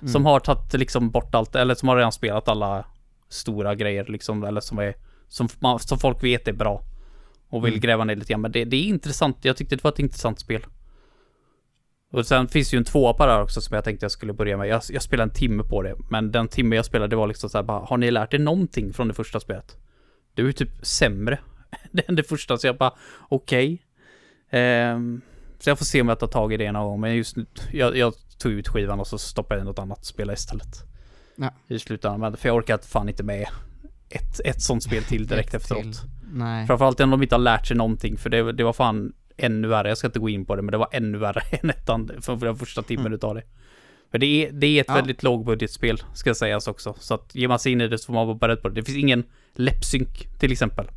[0.01, 0.11] Mm.
[0.11, 2.85] som har tagit liksom bort allt, eller som har redan spelat alla
[3.29, 4.95] stora grejer liksom, eller som är,
[5.27, 6.81] som, man, som folk vet är bra.
[7.49, 7.81] Och vill Mm.
[7.81, 8.41] gräva ner lite grann.
[8.41, 9.37] Men det, det är intressant.
[9.45, 10.65] Jag tyckte det var ett intressant spel.
[12.11, 14.33] Och sen finns ju en tvåa på det här också som jag tänkte jag skulle
[14.33, 14.67] börja med.
[14.67, 15.95] Jag, jag spelade en timme på det.
[16.09, 18.39] Men den timme jag spelade det var liksom så här bara, har ni lärt er
[18.39, 19.77] någonting från det första spelet?
[20.33, 21.39] Det är ju typ sämre
[22.07, 22.57] än det första.
[22.57, 22.93] Så jag bara,
[23.29, 23.81] okej.
[24.49, 25.21] Ehm,
[25.59, 27.01] så jag får se om jag tar tag i det någon gång.
[27.01, 30.05] Men just nu, jag, jag tog ut skivan och så stoppade jag in något annat
[30.05, 30.83] spela istället.
[31.35, 31.53] Ja.
[31.67, 32.19] I slutändan.
[32.19, 33.47] Men för jag orkar fan inte med
[34.09, 35.81] ett, ett sånt spel till direkt Ett efteråt.
[35.83, 35.93] till.
[36.33, 36.67] Nej.
[36.67, 39.87] Framförallt om de inte har lärt sig någonting, för det, det var fan ännu värre.
[39.87, 42.35] Jag ska inte gå in på det, men det var ännu värre än ettan för
[42.35, 43.13] den första timmen Mm.
[43.15, 43.43] utav det.
[44.11, 44.93] För det är, det är ett Ja.
[44.95, 46.95] väldigt lågbudgetspel, ska sägas också.
[46.99, 48.75] Så att ger man sig in i det så får man vara beredd på det.
[48.75, 49.23] Det finns ingen
[49.55, 50.87] läppsynk, till exempel.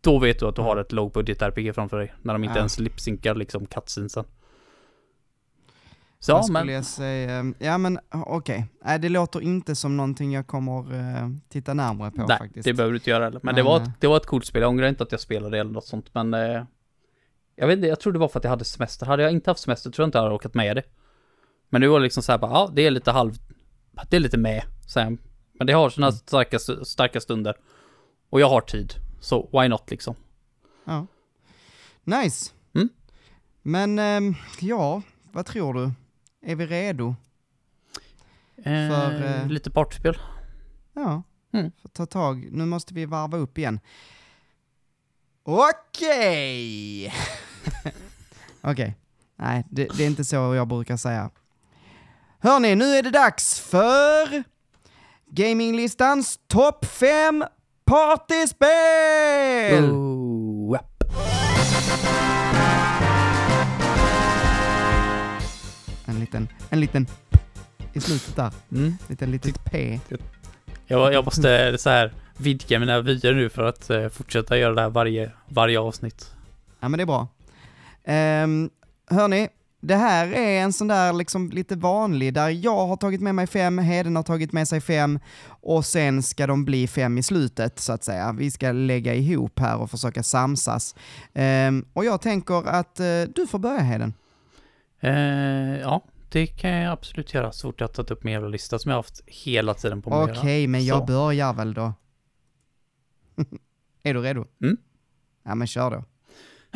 [0.00, 2.14] Då vet du att du har ett lågbudget RPG framför dig.
[2.22, 2.58] När de inte Ja.
[2.58, 4.24] ens lipsynkar liksom cutscenesen.
[6.20, 6.74] Så Vad ja, skulle men...
[6.74, 7.52] jag säga?
[7.58, 8.66] Ja men okej.
[8.84, 12.64] Nej det låter inte som någonting jag kommer eh, titta närmare på Nej, faktiskt.
[12.64, 13.40] det behöver du inte göra heller.
[13.42, 14.62] Men, Men, det, var eh, ett, det var ett coolt spel.
[14.62, 16.34] Jag ångrar inte att jag spelade eller något sånt, men...
[16.34, 16.64] Eh,
[17.56, 19.06] jag vet inte, jag tror det var för att jag hade semester.
[19.06, 20.82] Hade jag inte haft semester tror jag inte jag hade orkat med det.
[21.68, 23.34] Men nu var det liksom så här bara, ja, det är lite halv...
[24.10, 24.62] Det är lite med,
[24.96, 25.16] här.
[25.52, 26.16] Men det har sina Mm.
[26.16, 27.54] starka, starka stunder.
[28.30, 28.94] Och jag har tid.
[29.20, 30.14] Så why not liksom?
[30.84, 31.06] Ja.
[32.04, 32.52] Nice.
[32.74, 32.88] Mm.
[33.62, 35.02] Men ehm, ja,
[35.32, 35.90] vad tror du?
[36.42, 37.14] Är vi redo?
[38.56, 40.18] Eh, För, eh, Lite partyspel.
[40.94, 41.70] Ja, Mm.
[41.82, 42.48] får ta tag.
[42.52, 43.80] Nu måste vi varva upp igen.
[45.42, 47.14] Okej!
[48.60, 48.96] Okej.
[49.36, 51.30] Nej, det, det är inte så jag brukar säga.
[52.38, 54.42] Hörni, nu är det dags för
[55.26, 57.44] Gaminglistans topp 5
[57.88, 59.84] partyspel!
[59.90, 60.84] Oh, ja.
[66.06, 67.06] En liten, en liten
[67.92, 68.52] i slutet där.
[68.72, 68.94] mm.
[69.08, 70.00] Liten litet p.
[70.86, 74.80] jag, jag måste så här vidga mina vyer nu för att eh, fortsätta göra det
[74.80, 76.34] här varje, varje avsnitt.
[76.80, 77.28] Ja men det är bra.
[78.44, 78.70] Um,
[79.10, 79.48] hörni,
[79.80, 83.46] det här är en sån där liksom lite vanlig där jag har tagit med mig
[83.46, 87.78] fem, Heden har tagit med sig fem och sen ska de bli fem i slutet
[87.78, 88.32] så att säga.
[88.32, 90.94] Vi ska lägga ihop här och försöka samsas.
[91.34, 94.14] Ehm, och jag tänker att eh, du får börja Heden.
[95.00, 95.12] Eh,
[95.80, 98.90] ja, det kan jag absolut göra så fort jag tagit upp min jävla lista som
[98.90, 100.70] jag haft hela tiden på mig Okej, göra.
[100.70, 101.04] men jag Så.
[101.04, 101.92] börjar väl då.
[104.02, 104.44] är du redo?
[104.62, 104.76] Mm.
[105.44, 106.04] Ja men kör då.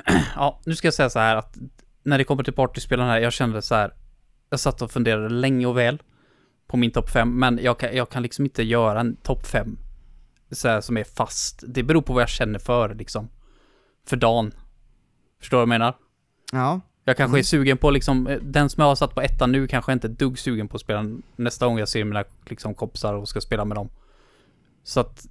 [0.36, 1.58] Ja, nu ska jag säga så här att
[2.02, 3.94] när det kommer till partyspelen här, jag kände så här.
[4.50, 6.02] Jag satt och funderade länge och väl
[6.66, 9.76] på min topp 5, men jag kan, jag kan liksom inte göra en topp 5
[10.50, 11.64] så här, som är fast.
[11.66, 13.28] Det beror på vad jag känner för liksom.
[14.06, 14.52] För dagen.
[15.40, 15.96] Förstår du vad jag menar?
[16.52, 17.38] Ja, Jag kanske Mm.
[17.38, 20.12] är sugen på liksom, den som jag har satt på ettan nu kanske inte är
[20.12, 21.04] dugg sugen på att spela
[21.36, 23.88] nästa gång jag ser mina liksom, kompisar och ska spela med dem.
[24.84, 25.26] Så att,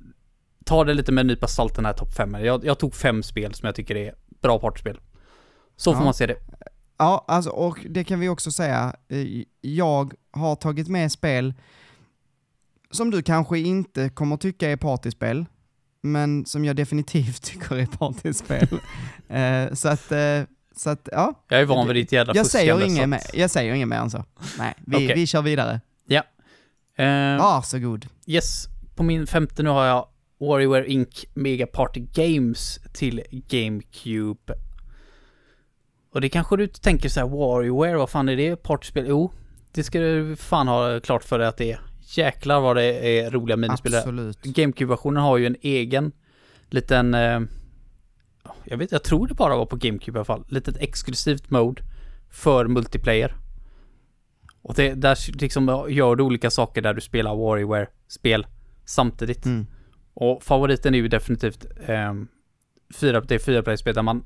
[0.66, 2.34] ta det lite med en nypa salt den här topp 5.
[2.34, 5.00] Jag, jag tog fem spel som jag tycker är bra partyspel.
[5.76, 6.06] Så får Ja.
[6.06, 6.36] man se det.
[6.98, 8.96] Ja, alltså, och det kan vi också säga.
[9.10, 11.54] eh, Jag har tagit med spel
[12.92, 15.46] som du kanske inte kommer tycka är partyspel,
[16.02, 18.68] men som jag definitivt tycker är partyspel.
[19.30, 20.42] Eh, så att, eh,
[20.76, 21.34] så att, ja.
[21.48, 24.10] Jag är van vid ditt jävla Jag säger, inget mer, jag säger inget mer än
[24.10, 24.26] så.
[24.58, 25.14] Nej, vi, Okej.
[25.16, 25.82] vi kör vidare.
[26.96, 28.08] Eh, Varsågod.
[28.26, 30.08] Yes, på min femte nu har jag
[30.40, 31.26] WarioWare Inc.
[31.34, 34.54] Mega Party Games till GameCube.
[36.14, 38.56] Och det kanske du tänker så här, WarioWare, vad fan är det?
[38.56, 39.06] Partyspel?
[39.08, 39.32] Jo,
[39.72, 41.80] det ska du fan ha klart för dig att det är.
[42.02, 43.96] Jäklar vad det är roliga minispel.
[43.96, 44.42] Absolut.
[44.44, 46.12] GameCube-versionen har ju en egen
[46.70, 47.14] liten...
[47.14, 47.40] Eh,
[48.64, 50.46] jag vet, jag tror det bara var på GameCube i alla fall.
[50.48, 51.82] Litet exklusivt mode
[52.30, 53.36] för multiplayer.
[54.62, 58.48] Och det, där liksom gör du olika saker där du spelar WarioWare-spel
[58.86, 59.46] samtidigt.
[59.46, 59.68] Mm.
[60.14, 62.14] Och favoriten är ju definitivt eh,
[62.96, 64.24] fyra, det är fyra spel där man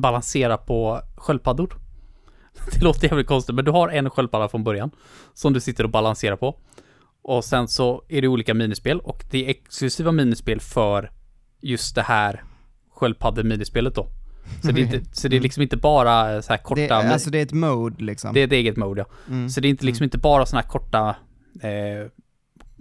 [0.00, 1.74] balanserar på sköldpaddor.
[2.72, 4.90] Det låter jävligt konstigt, men du har en sköldpadda från början
[5.34, 6.58] som du sitter och balanserar på.
[7.22, 11.10] Och sen så är det olika minispel och det är exklusiva minispel för
[11.60, 12.42] just det här
[12.94, 14.08] sköldpadde-minispelet då.
[14.62, 17.02] Så det, är inte, så det är liksom inte bara så här korta...
[17.02, 18.34] Det, alltså det är ett mode liksom.
[18.34, 19.34] Det är ett eget mode ja.
[19.34, 19.48] Mm.
[19.48, 21.16] Så det är inte liksom inte bara såna här korta...
[21.62, 22.10] Eh,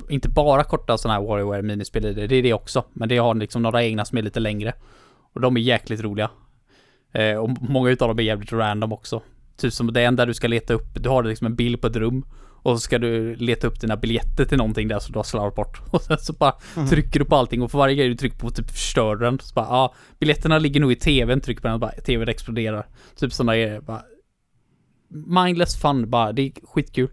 [0.10, 2.84] inte bara korta såna här WarioWare minispel i det, det är det också.
[2.94, 4.74] Men det har liksom några egna som är lite längre.
[5.34, 6.30] Och de är jäkligt roliga.
[7.14, 9.22] Eh, och många utav dem är jävligt random också.
[9.58, 11.96] Typ som det enda du ska leta upp, du har liksom en bild på ett
[11.96, 12.26] rum.
[12.62, 15.56] Och så ska du leta upp dina biljetter till någonting där som du har slarvat
[15.56, 15.82] bort.
[15.94, 16.88] Och sen så bara Mm.
[16.90, 19.40] trycker du på allting och för varje grej du trycker på typ förstör den.
[19.40, 22.30] Så bara, ja, ah, biljetterna ligger nog i tvn, trycker på den och bara tvn
[22.30, 22.88] exploderar.
[23.16, 23.82] Typ sådana grejer.
[23.82, 24.02] Bara,
[25.10, 27.10] mindless fun bara, det är skitkul.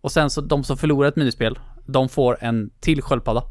[0.00, 3.42] Och sen så de som förlorar ett minispel, de får en till sköldpadda.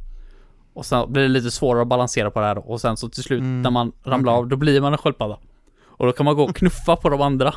[0.73, 2.61] Och sen blir det lite svårare att balansera på det här då.
[2.61, 5.39] Och sen så till slut Mm, när man ramlar av, då blir man en sköldpadda.
[5.97, 7.53] Och då kan man gå och knuffa på de andra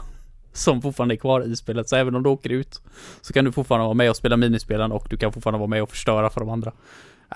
[0.52, 1.88] som fortfarande är kvar i spelet.
[1.88, 2.82] Så även om du åker ut
[3.20, 5.82] så kan du fortfarande vara med och spela minispelen och du kan fortfarande vara med
[5.82, 6.72] och förstöra för de andra.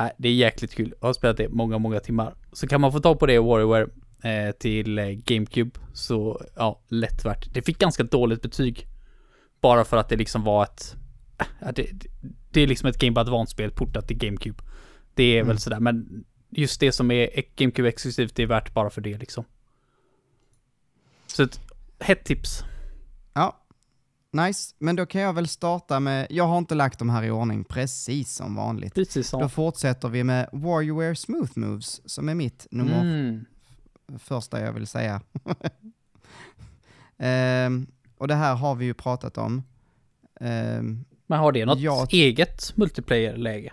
[0.01, 0.95] Äh, det är jäkligt kul.
[1.01, 2.35] Jag har spelat det många, många timmar.
[2.53, 3.87] Så kan man få tag på det i WarioWare
[4.23, 7.55] eh, till eh, GameCube så ja, lätt värt.
[7.55, 8.87] Det fick ganska dåligt betyg.
[9.61, 10.97] Bara för att det liksom var ett...
[11.39, 11.87] äh, det,
[12.51, 14.63] det, är liksom ett Game Advance-spel portat till GameCube.
[15.15, 15.49] Det är Mm.
[15.49, 19.19] väl sådär, men just det som är GameCube exklusivt, det är värt bara för det
[19.19, 19.45] liksom.
[21.33, 21.61] Så ett
[22.01, 22.65] hett tips.
[23.35, 23.61] Ja,
[24.33, 24.75] nice.
[24.79, 27.65] Men då kan jag väl starta med, jag har inte lagt de här i ordning
[27.65, 28.95] precis som vanligt.
[28.95, 29.41] Precis som.
[29.43, 33.45] Då fortsätter vi med WarioWare Smooth Moves, som är mitt nummer Mm.
[34.19, 35.21] första jag vill säga.
[37.19, 37.87] Ehm,
[38.19, 39.63] och det här har vi ju pratat om.
[40.41, 42.07] Ehm, Men har det något Ja.
[42.11, 43.73] eget multiplayer-läge?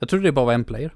[0.00, 0.94] Jag trodde det bara var en player.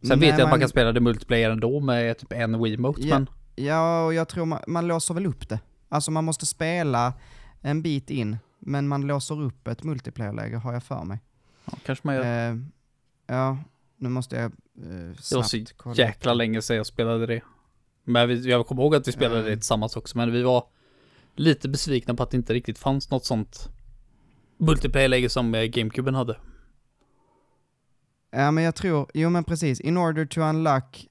[0.00, 3.00] Sen nej, vet jag att man kan spela det multiplayer ändå med typ en Wiimote,
[3.02, 3.14] Ja.
[3.18, 3.28] men...
[3.54, 5.60] Ja, och jag tror man, man låser väl upp det.
[5.88, 7.12] Alltså man måste spela
[7.60, 11.18] en bit in, men man låser upp ett multiplayer-läge har jag för mig.
[11.64, 12.24] Ja, kanske man gör.
[12.50, 12.72] Ehm,
[13.26, 13.58] ja,
[13.96, 15.96] nu måste jag uh, det var snabbt så kolla.
[15.96, 17.40] jäkla länge sedan jag spelade det.
[18.04, 19.50] Men vi, jag kommer ihåg att vi spelade Mm.
[19.50, 20.64] det tillsammans också, men vi var
[21.36, 23.68] lite besvikna på att det inte riktigt fanns något sånt
[24.58, 26.36] multiplayer-läge som eh, GameCuben hade.
[28.36, 29.80] Ja, men jag tror, jo men precis.
[29.80, 31.06] In order to unlock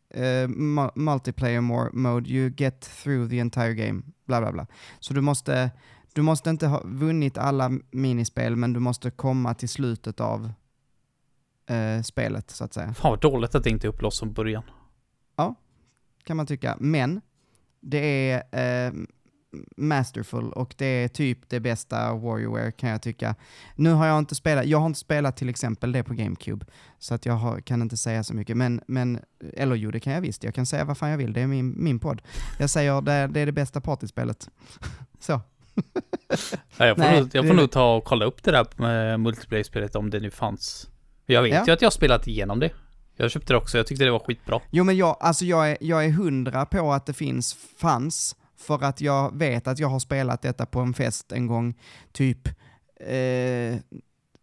[0.47, 4.01] mu- multiplayer more mode, you get through the entire game.
[4.27, 4.67] Bla bla bla.
[4.99, 5.71] Så du måste,
[6.13, 10.51] du måste inte ha vunnit alla minispel, men du måste komma till slutet av
[11.69, 12.93] eh, spelet, så att säga.
[12.93, 14.63] Fan vad dåligt att det inte är upplåst från början.
[16.25, 16.77] Kan man tycka.
[16.79, 17.21] Men,
[17.79, 18.93] det är eh,
[19.77, 23.35] masterful och det är typ det bästa WarioWare kan jag tycka.
[23.75, 26.65] Nu har jag inte spelat, jag har inte spelat till exempel det på GameCube,
[26.99, 29.19] så att jag har, kan inte säga så mycket, men, men,
[29.53, 31.47] eller jo det kan jag visst, jag kan säga vad fan jag vill, det är
[31.47, 32.21] min, min podd.
[32.59, 34.49] Jag säger det, det är det bästa partyspelet.
[35.19, 35.41] så.
[36.77, 38.67] Ja, jag får, Nej, nog, jag det- får nog ta och kolla upp det där
[38.77, 40.89] med multiplayer-spelet om det nu fanns.
[41.25, 41.63] Jag vet Ja.
[41.67, 42.69] ju att jag har spelat igenom det.
[43.15, 44.59] Jag köpte det också, jag tyckte det var skitbra.
[44.71, 48.83] Jo men jag, alltså jag är, jag är hundra på att det finns, fanns, för
[48.83, 51.73] att jag vet att jag har spelat detta på en fest en gång,
[52.11, 52.47] typ
[52.99, 53.79] eh,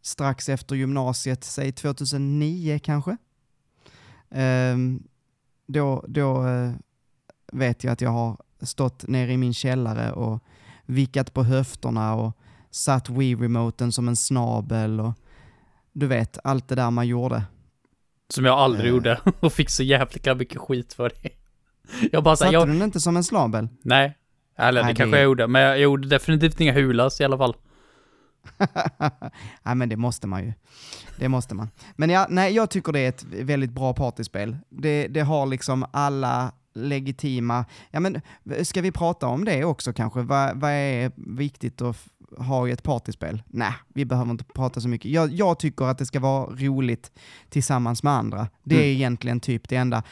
[0.03, 3.17] strax efter gymnasiet, säg 2009 kanske.
[4.31, 5.03] Ehm,
[5.67, 6.73] då då eh,
[7.53, 10.45] vet jag att jag har stått nere i min källare och
[10.87, 12.37] vickat på höfterna och
[12.71, 15.13] satt Wii-remoten som en snabel och
[15.93, 17.43] du vet, allt det där man gjorde.
[18.29, 18.91] Som jag aldrig Eh.
[18.91, 21.31] gjorde och fick så jävla mycket skit för det.
[22.13, 23.69] Jag bara Satte jag, du den inte som en snabel?
[23.83, 24.17] nej.
[24.59, 27.39] Eller Nej, det kanske det- jag gjorde, men jag gjorde definitivt inga hulas i alla
[27.39, 27.57] fall.
[29.63, 30.53] nej men det måste man ju.
[31.19, 31.71] Det måste man.
[31.97, 34.57] Men ja, nej, jag tycker det är ett väldigt bra partyspel.
[34.69, 38.21] Det, det har liksom alla legitima, ja men
[38.63, 40.21] ska vi prata om det också kanske?
[40.23, 41.97] Vad, vad är viktigt att
[42.39, 43.43] f- ha i ett partyspel?
[43.47, 45.11] Nej, vi behöver inte prata så mycket.
[45.11, 47.13] Jag, jag tycker att det ska vara roligt
[47.49, 48.49] tillsammans med andra.
[48.65, 48.91] Det är Mm.
[48.97, 50.03] egentligen typ det enda.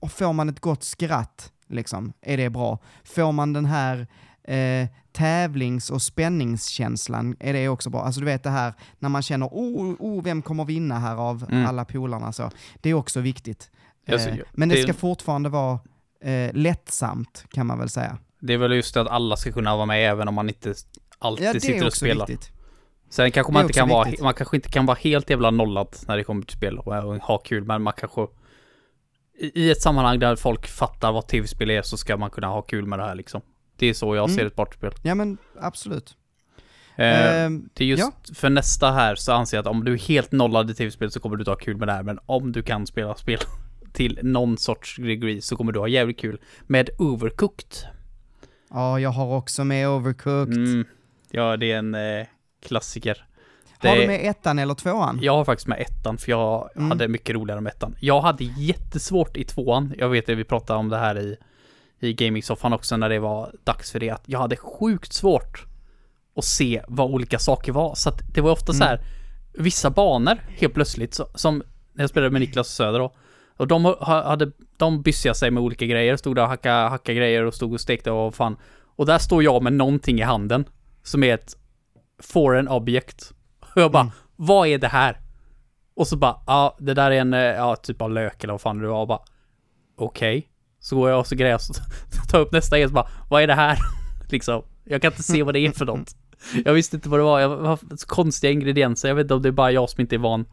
[0.00, 2.78] Och får man ett gott skratt, liksom, är det bra.
[3.04, 4.06] Får man den här
[4.44, 8.02] Eh, tävlings och spänningskänslan är det också bra.
[8.02, 11.46] Alltså du vet det här när man känner, oh, oh vem kommer vinna här av
[11.50, 11.66] Mm.
[11.66, 12.50] alla polarna så.
[12.80, 13.70] Det är också viktigt.
[14.06, 14.20] Eh,
[14.52, 15.78] men det det- ska fortfarande vara
[16.24, 18.18] eh, lättsamt kan man väl säga.
[18.40, 20.74] Det är väl just det att alla ska kunna vara med även om man inte
[21.20, 22.26] alltid Ja, sitter och spelar.
[22.26, 22.50] viktigt.
[23.10, 24.22] Sen kanske man inte kan vara, viktigt.
[24.24, 27.38] man kanske inte kan vara helt jävla nollad när det kommer till spel och, ha
[27.38, 28.22] kul, men man kanske
[29.38, 32.62] i i ett sammanhang där folk fattar vad tv-spel är så ska man kunna ha
[32.62, 33.40] kul med det här liksom.
[33.76, 34.36] Det är så jag Mm.
[34.36, 34.92] ser ett partyspel.
[35.02, 36.16] Ja men absolut.
[36.96, 38.34] Eh, Ehm, det är just ja.
[38.34, 41.20] för nästa här så anser jag att om du är helt nollad i tv-spel så
[41.20, 43.38] kommer du inte ha kul med det här, men om du kan spela spel
[43.92, 47.72] till någon sorts degree så kommer du ha jävligt kul med Overcooked.
[48.70, 50.56] Ja, jag har också med Overcooked.
[50.56, 50.84] Mm,
[51.30, 52.26] ja, det är en eh,
[52.66, 53.24] klassiker.
[53.78, 55.18] Har Det- du med ettan eller tvåan?
[55.22, 56.90] Jag har faktiskt med ettan för jag Mm.
[56.90, 57.94] hade mycket roligare med ettan.
[58.00, 59.94] Jag hade jättesvårt i tvåan.
[59.98, 61.36] Jag vet att vi pratade om det här i,
[62.00, 64.10] i gaming-soffan också när det var dags för det.
[64.10, 65.64] Att jag hade sjukt svårt
[66.36, 67.94] att se vad olika saker var.
[67.94, 69.00] Så att det var ofta så här
[69.54, 71.62] vissa banor helt plötsligt så, som
[71.92, 73.12] när jag spelade med Niklas och Söder då.
[73.56, 77.12] Och de ha- hade, de byssiga sig med olika grejer, stod där och hacka, hacka
[77.14, 78.56] grejer och stod och stekte och fan.
[78.96, 80.64] Och där står jag med någonting i handen
[81.02, 81.56] som är ett
[82.22, 83.32] foreign object.
[83.60, 84.12] Och jag bara, Mm.
[84.36, 85.20] vad är det här?
[85.94, 88.60] Och så bara, ja, det där är en, eh, ja, typ av lök eller vad
[88.60, 89.00] fan det var.
[89.00, 89.20] Och bara,
[89.96, 90.46] okej.
[90.80, 91.74] Så går jag och så grejer jag, så
[92.30, 93.78] tar jag upp nästa en så bara, vad är det här?
[94.28, 94.62] liksom.
[94.84, 96.16] Jag kan inte se vad det är för något.
[96.64, 97.40] Jag visste inte vad det var.
[97.40, 99.08] Jag så konstiga ingredienser.
[99.08, 100.46] Jag vet inte om det är bara jag som inte är van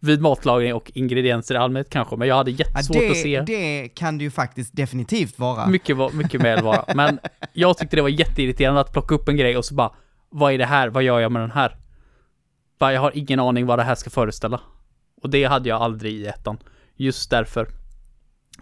[0.00, 2.16] vid matlagning och ingredienser i allmänhet kanske.
[2.16, 3.40] Men jag hade Ja, jättesvårt det, att se.
[3.46, 5.66] det kan det ju faktiskt definitivt vara.
[5.66, 6.84] Mycket, mycket väl vara.
[6.94, 7.18] Men
[7.52, 9.92] jag tyckte det var jätteirriterande att plocka upp en grej och så bara,
[10.30, 10.88] vad är det här?
[10.88, 11.76] Vad gör jag med den här?
[12.78, 14.60] Bara, jag har ingen aning vad det här ska föreställa.
[15.22, 16.58] Och det hade jag aldrig i ettan.
[16.96, 17.68] Just därför.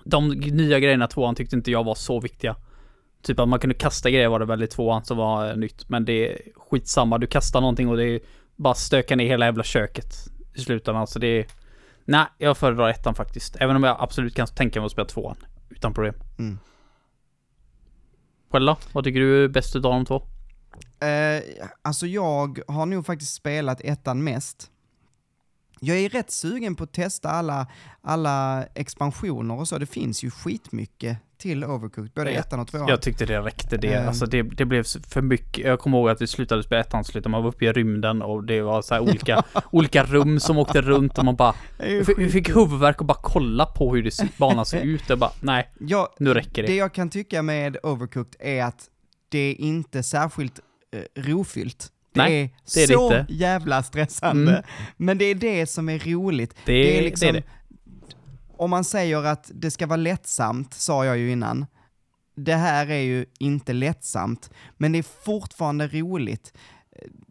[0.05, 2.57] De nya grejerna tvåan tyckte inte jag var så viktiga.
[3.22, 5.88] Typ att man kunde kasta grejer var det väl i tvåan som var nytt.
[5.88, 7.18] Men det är skitsamma.
[7.18, 8.20] Du kastar någonting och det är
[8.57, 10.14] bara stöka ner hela jävla köket
[10.57, 11.07] i slutändan.
[11.07, 11.47] Så det är...
[12.05, 13.57] Nej, jag föredrar ettan faktiskt.
[13.61, 15.37] Även om jag absolut kan tänka mig att spela tvåan.
[15.69, 16.14] Utan problem.
[16.38, 16.59] Mm.
[18.51, 18.77] Själv då?
[18.92, 20.23] Vad tycker du är bäst utav de två?
[21.07, 21.42] Eh,
[21.83, 24.71] alltså jag har nog faktiskt spelat ettan mest.
[25.81, 27.67] Jag är rätt sugen på att testa alla,
[28.03, 29.79] alla expansioner och så.
[29.79, 32.89] Det finns ju skitmycket till Overcooked, både Ja, ettan och tvåan.
[32.89, 33.95] Jag tyckte det räckte det.
[33.95, 34.09] Ehm.
[34.09, 35.67] Alltså det, det blev för mycket.
[35.67, 37.27] Jag kommer ihåg att vi slutade spela ettan slut.
[37.27, 41.19] Man var uppe i rymden och det var så olika, olika rum som åkte runt
[41.19, 41.55] och man bara...
[41.79, 45.09] Det Vi fick, huvudvärk och bara kolla på hur det, banan såg ut.
[45.09, 46.77] Jag bara, nej, jag, nu räcker det det.
[46.77, 48.91] jag kan tycka med Overcooked är att
[49.29, 50.61] det är inte särskilt
[50.93, 51.93] eh, rofyllt.
[52.16, 53.33] Det Nej, är, det är det så inte.
[53.33, 54.52] jävla stressande.
[54.52, 54.62] Mm.
[54.96, 56.55] Men det är det som är roligt.
[56.64, 57.42] Det, det är det, liksom- är det.
[58.57, 61.66] Om man säger att det ska vara lättsamt, sa jag ju innan.
[62.37, 66.52] Det här är ju inte lättsamt, men det är fortfarande roligt.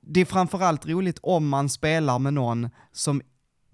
[0.02, 3.22] Det är framförallt roligt om man spelar med någon som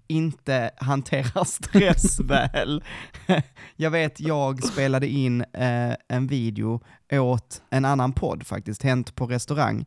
[0.08, 2.84] inte hanterar stress väl.
[3.76, 6.80] Jag vet, jag spelade in eh, en video
[7.12, 9.84] åt en annan podd faktiskt, Hänt på restaurang.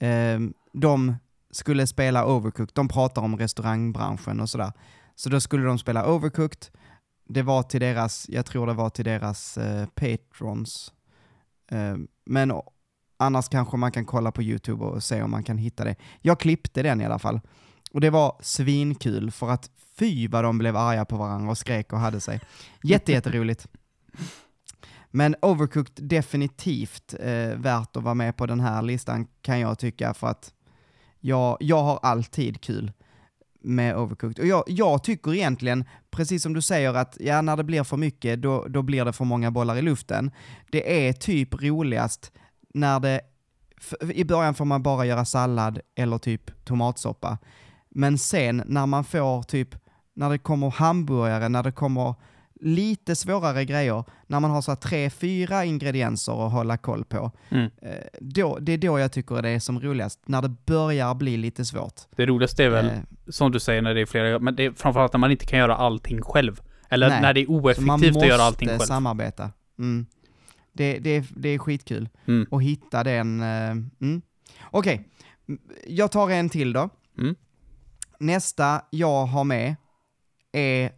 [0.00, 0.38] Eh,
[0.74, 1.16] de
[1.50, 4.72] skulle spela Overcooked, de pratar om restaurangbranschen och sådär.
[5.14, 6.66] Så då skulle de spela Overcooked,
[7.28, 10.92] det var till deras, jag tror det var till deras eh, patrons.
[11.70, 12.52] Eh, men
[13.16, 15.96] annars kanske man kan kolla på YouTube och se om man kan hitta det.
[16.20, 17.40] Jag klippte den i alla fall.
[17.92, 21.92] Och det var svinkul för att fy vad de blev arga på varandra och skrek
[21.92, 22.40] och hade sig.
[22.82, 23.66] Jätte, jätteroligt.
[25.10, 30.14] Men Overcooked definitivt eh, värt att vara med på den här listan kan jag tycka
[30.14, 30.52] för att
[31.24, 32.92] jag, jag har alltid kul
[33.60, 34.38] med Overcooked.
[34.38, 37.96] Och jag, jag tycker egentligen, precis som du säger, att ja, när det blir för
[37.96, 40.30] mycket, då, då blir det för många bollar i luften.
[40.70, 42.32] Det är typ roligast
[42.74, 43.20] när det,
[44.14, 47.38] i början får man bara göra sallad eller typ tomatsoppa.
[47.88, 49.74] Men sen när man får typ,
[50.14, 52.14] när det kommer hamburgare, när det kommer
[52.64, 57.70] lite svårare grejer, när man har så tre, fyra ingredienser att hålla koll på, Mm.
[57.82, 57.90] eh,
[58.20, 61.64] då, det är då jag tycker det är som roligast, när det börjar bli lite
[61.64, 62.00] svårt.
[62.16, 62.92] Det roligaste är väl, Eh,
[63.28, 65.58] som du säger, när det är flera, men det är framförallt när man inte kan
[65.58, 66.60] göra allting själv.
[66.88, 68.86] Eller Nej, när det är man oeffektivt att göra allting måste själv.
[68.88, 69.50] samarbeta.
[69.78, 70.06] Mm.
[70.72, 72.46] Det, det, är, det är skitkul Mm.
[72.50, 73.40] att hitta den.
[73.40, 74.22] eh, Mm.
[74.70, 75.08] Okej,
[75.48, 76.88] Mm, jag tar en till då.
[77.18, 77.34] Mm.
[78.18, 79.76] Nästa jag har med
[80.52, 80.90] är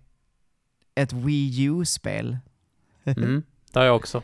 [0.96, 2.36] ett Wii U-spel,
[3.04, 3.42] Mm.
[3.72, 4.22] Det har jag också.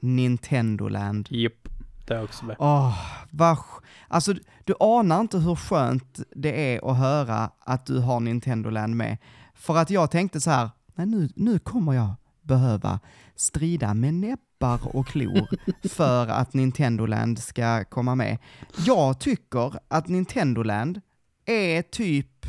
[0.00, 1.28] Nintendo Land.
[1.30, 1.68] Japp.
[2.06, 2.56] Det har jag också med.
[2.58, 2.98] Åh,
[3.30, 3.56] vad...
[3.56, 8.70] sk- Alltså, du anar inte hur skönt det är att höra att du har Nintendo
[8.70, 9.18] Land med.
[9.54, 13.00] För att jag tänkte så här, nej nu, nu kommer jag, behöva
[13.36, 15.46] strida med näbbar och klor
[15.88, 18.38] för att Nintendo Land ska komma med.
[18.86, 21.00] Jag tycker att Nintendo Land
[21.44, 22.46] är typ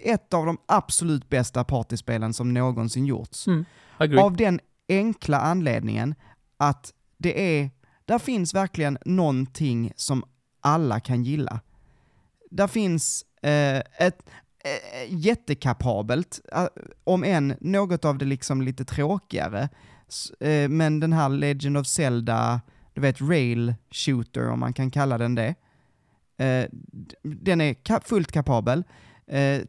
[0.00, 3.46] ett av de absolut bästa partyspelen som någonsin gjorts.
[3.46, 3.64] Mm.
[4.18, 6.14] Av den enkla anledningen
[6.56, 7.70] att det är,
[8.04, 10.24] där finns verkligen någonting som
[10.60, 11.60] alla kan gilla.
[12.50, 14.22] Där finns eh, ett
[14.64, 16.66] eh, jättekapabelt, eh,
[17.04, 19.68] om än något av det liksom lite tråkigare,
[20.40, 22.60] eh, men den här Legend of Zelda,
[22.94, 25.54] du vet rail shooter om man kan kalla den det.
[26.38, 26.68] Eh,
[27.22, 28.84] den är ka- fullt kapabel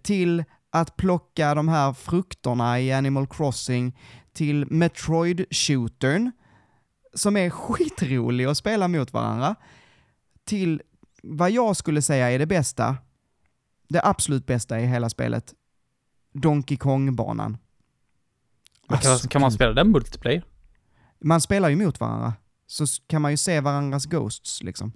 [0.01, 3.99] till att plocka de här frukterna i Animal Crossing
[4.33, 6.31] till Metroid-shootern,
[7.13, 9.55] som är skitrolig att spela mot varandra,
[10.45, 10.81] till
[11.23, 12.97] vad jag skulle säga är det bästa,
[13.89, 15.53] det absolut bästa i hela spelet,
[16.33, 17.57] Donkey Kong-banan.
[18.87, 20.43] Alltså, kan man spela den multiplayer?
[21.19, 22.33] man spelar ju mot varandra,
[22.67, 24.91] så kan man ju se varandras ghosts liksom.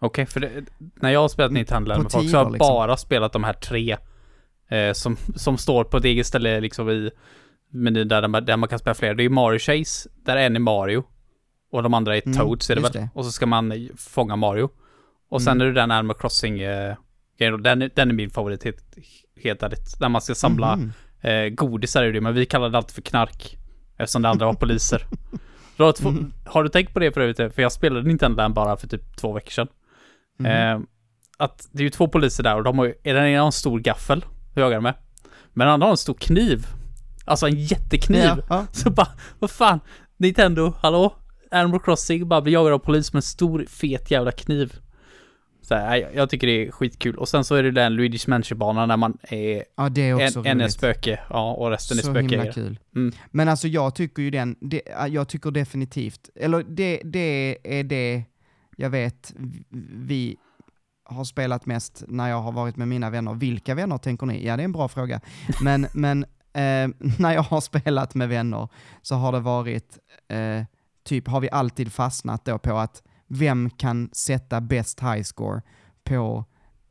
[0.00, 2.68] Okej, för det, när jag har spelat Nintendo med folk så har jag liksom.
[2.74, 3.96] bara spelat de här tre
[4.68, 7.10] eh, som, som står på ett eget ställe liksom i
[7.70, 9.14] menyn där, där man kan spela fler.
[9.14, 11.04] Det är Mario Chase, där en är Mario.
[11.72, 12.92] Och de andra är Mm, Toads är det väl?
[12.92, 13.08] det.
[13.14, 14.70] Och så ska man fånga Mario.
[15.30, 15.62] Och sen Mm.
[15.62, 16.94] är det den Animal Crossing eh,
[17.38, 18.84] den, den är min favorit helt,
[19.42, 19.98] helt ärligt.
[20.00, 20.92] Där man ska samla Mhm.
[21.20, 23.56] eh, godisar är det men vi kallar det alltid för knark.
[23.96, 25.06] Eftersom det andra var poliser.
[25.76, 26.32] Du har, två, Mm.
[26.46, 27.36] har du tänkt på det förut?
[27.36, 29.68] För jag spelade Nintendo Land bara för typ två veckor sedan.
[30.38, 30.46] Mhm.
[30.46, 30.80] Eh,
[31.38, 33.52] att det är ju två poliser där och de har ju, den ena har en
[33.52, 34.24] stor gaffel,
[34.54, 34.94] jagar de med.
[35.52, 36.66] Men den andra har en stor kniv.
[37.24, 38.24] Alltså en jättekniv.
[38.24, 38.66] Ja, ja.
[38.72, 39.08] Så bara,
[39.38, 39.80] vad fan,
[40.16, 41.14] Nintendo, hallå?
[41.50, 44.72] Animal Crossing bara blir jagad av polis med en stor fet jävla kniv.
[45.62, 47.16] Så här, jag, jag tycker det är skitkul.
[47.16, 50.38] Och sen så är det den Luigi's Mansion-banan där man är ja, det är också
[50.38, 52.52] en, en är spöke, ja, och resten är Så himla spöke.
[52.52, 52.78] kul.
[52.96, 53.14] Mm.
[53.30, 58.24] Men alltså jag tycker ju den, det, jag tycker definitivt, eller det, det är det
[58.80, 59.34] jag vet
[59.92, 60.36] vi
[61.04, 63.34] har spelat mest när jag har varit med mina vänner.
[63.34, 64.46] Vilka vänner tänker ni?
[64.46, 65.20] Ja, det är en bra fråga.
[65.62, 68.68] Men, men eh, när jag har spelat med vänner
[69.02, 69.98] så har det varit,
[70.28, 70.64] eh,
[71.04, 75.62] typ har vi alltid fastnat då på att vem kan sätta bäst high score
[76.04, 76.44] på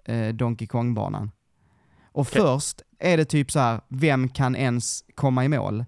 [0.06, 1.32] eh, Donkey Kong-banan?
[2.12, 2.42] Och Okej.
[2.42, 5.86] först är det typ så här, vem kan ens komma i mål?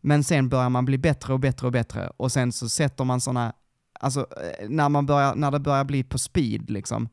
[0.00, 3.20] Men sen börjar man bli bättre och bättre och bättre och sen så sätter man
[3.20, 3.52] såna,
[4.00, 7.08] alltså eh, när, man börjar, när det börjar bli på speed liksom.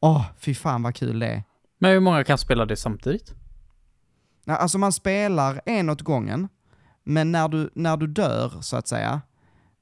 [0.00, 1.42] Åh, fy fan vad kul det är.
[1.78, 3.34] Men hur många kan spela det samtidigt?
[4.44, 6.48] Ja, Alltså man spelar en åt gången,
[7.04, 9.20] men när du, när du dör så att säga,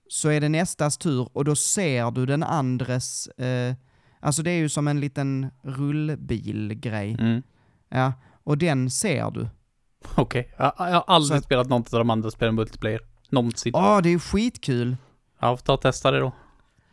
[0.08, 3.74] så är det nästas tur och då ser du den andres, eh,
[4.20, 7.16] alltså det är ju som en liten rullbilgrej.
[7.20, 7.42] Mm.
[7.88, 8.12] Ja,
[8.44, 9.48] och den ser du.
[10.16, 13.00] Okej, jag, jag har aldrig Så spelat något av de andra spelen multiplayer.
[13.30, 13.72] Någonsin.
[13.74, 14.96] Åh, det är skitkul.
[15.40, 16.32] Får ta och testa det då.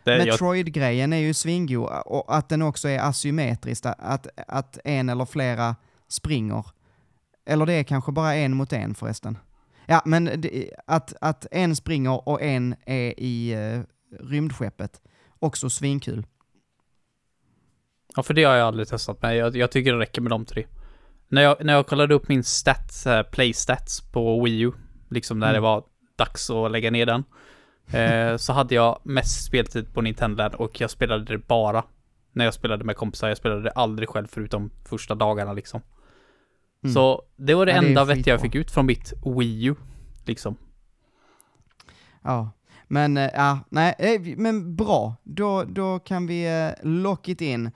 [0.04, 5.26] Det, Metroid-grejen är ju svingod, och att den också är asymmetrisk, att, att en eller
[5.26, 5.76] flera
[6.08, 6.66] springer.
[7.46, 9.38] Eller det är kanske bara en mot en förresten.
[9.86, 13.84] Ja, men det, att, att en springer och en är i uh,
[14.30, 15.02] rymdskeppet,
[15.40, 16.26] också svinkul.
[18.16, 20.46] ja, för det har jag aldrig testat, men jag, jag tycker det räcker med de
[20.46, 20.66] tre.
[21.28, 24.72] När jag, när jag kollade upp min stats, eh, playstats på Wii U,
[25.10, 25.54] liksom när Mm.
[25.54, 25.84] det var
[26.16, 27.24] dags att lägga ner den,
[27.92, 31.84] eh, så hade jag mest speltid på Nintendo Land och jag spelade det bara
[32.32, 33.28] när jag spelade med kompisar.
[33.28, 35.82] Jag spelade det aldrig själv förutom första dagarna liksom.
[36.84, 36.94] Mm.
[36.94, 39.76] Så det var det Ja, enda vettiga jag fick ut från mitt Wii U,
[40.26, 40.56] liksom.
[42.24, 42.50] Ja,
[42.88, 45.16] men eh, ja, nej, eh, men bra.
[45.24, 47.66] Då, då kan vi lock it in.
[47.66, 47.72] Eh,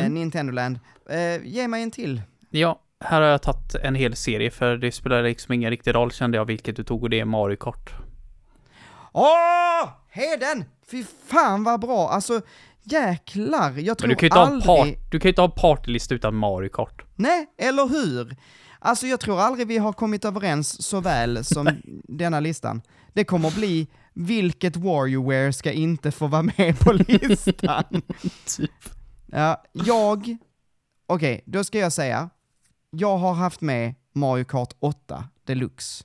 [0.00, 0.14] Mm.
[0.14, 0.78] Nintendo Land.
[1.10, 2.22] Eh, ge mig en till.
[2.50, 6.10] Ja, här har jag tagit en hel serie för det spelar liksom ingen riktig roll
[6.10, 7.92] kände jag vilket du tog och det är Mario Kart.
[9.16, 9.88] Åh!
[10.08, 10.64] Heden!
[10.90, 12.08] Fy fan vad bra!
[12.08, 12.40] Alltså,
[12.82, 13.78] jäklar.
[13.78, 14.96] Jag tror Men du kan ju inte ha aldrig...
[14.96, 17.02] part, du kan ju inte ha en partylista utan Mario Kart.
[17.16, 18.36] Nej, eller hur?
[18.78, 21.68] Alltså jag tror aldrig vi har kommit överens så väl som
[22.08, 22.82] denna listan.
[23.12, 27.84] Det kommer bli vilket WarioWare ska inte få vara med på listan.
[28.56, 28.70] Typ.
[29.26, 30.36] Ja, jag...
[31.06, 32.30] Okej, då ska jag säga.
[32.90, 36.04] Jag har haft med Mario Kart 8 Deluxe.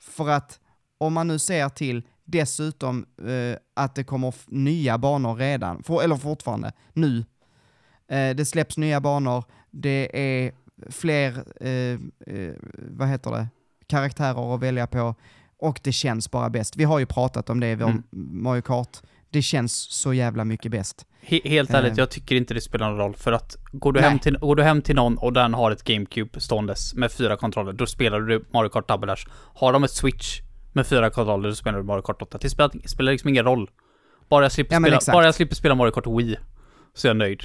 [0.00, 0.60] För att
[0.98, 6.16] om man nu ser till dessutom eh, att det kommer nya banor redan, for, eller
[6.16, 7.24] fortfarande, nu.
[8.08, 10.52] Eh, det släpps nya banor, det är
[10.90, 11.98] fler, eh,
[12.36, 13.48] eh, vad heter det,
[13.86, 15.14] karaktärer att välja på
[15.58, 16.76] och det känns bara bäst.
[16.76, 18.02] Vi har ju pratat om det, vi har Mm.
[18.42, 18.98] Mario Kart
[19.32, 21.06] Det känns så jävla mycket bäst.
[21.22, 21.98] He helt ärligt, Eh.
[21.98, 23.14] jag tycker inte det spelar någon roll.
[23.16, 24.10] För att går du, Nej.
[24.10, 27.36] hem till, går du hem till någon och den har ett GameCube ståendes med fyra
[27.36, 29.26] kontroller, då spelar du Mario Kart Double Dash.
[29.54, 30.40] Har de ett Switch
[30.72, 32.38] med fyra kontroller, då spelar du Mario Kart 8.
[32.40, 33.70] Det spelar, spelar liksom ingen roll.
[34.28, 35.12] Bara jag, slipper Ja, spela, exakt.
[35.12, 36.36] bara jag slipper spela Mario Kart Wii,
[36.94, 37.40] så är jag nöjd.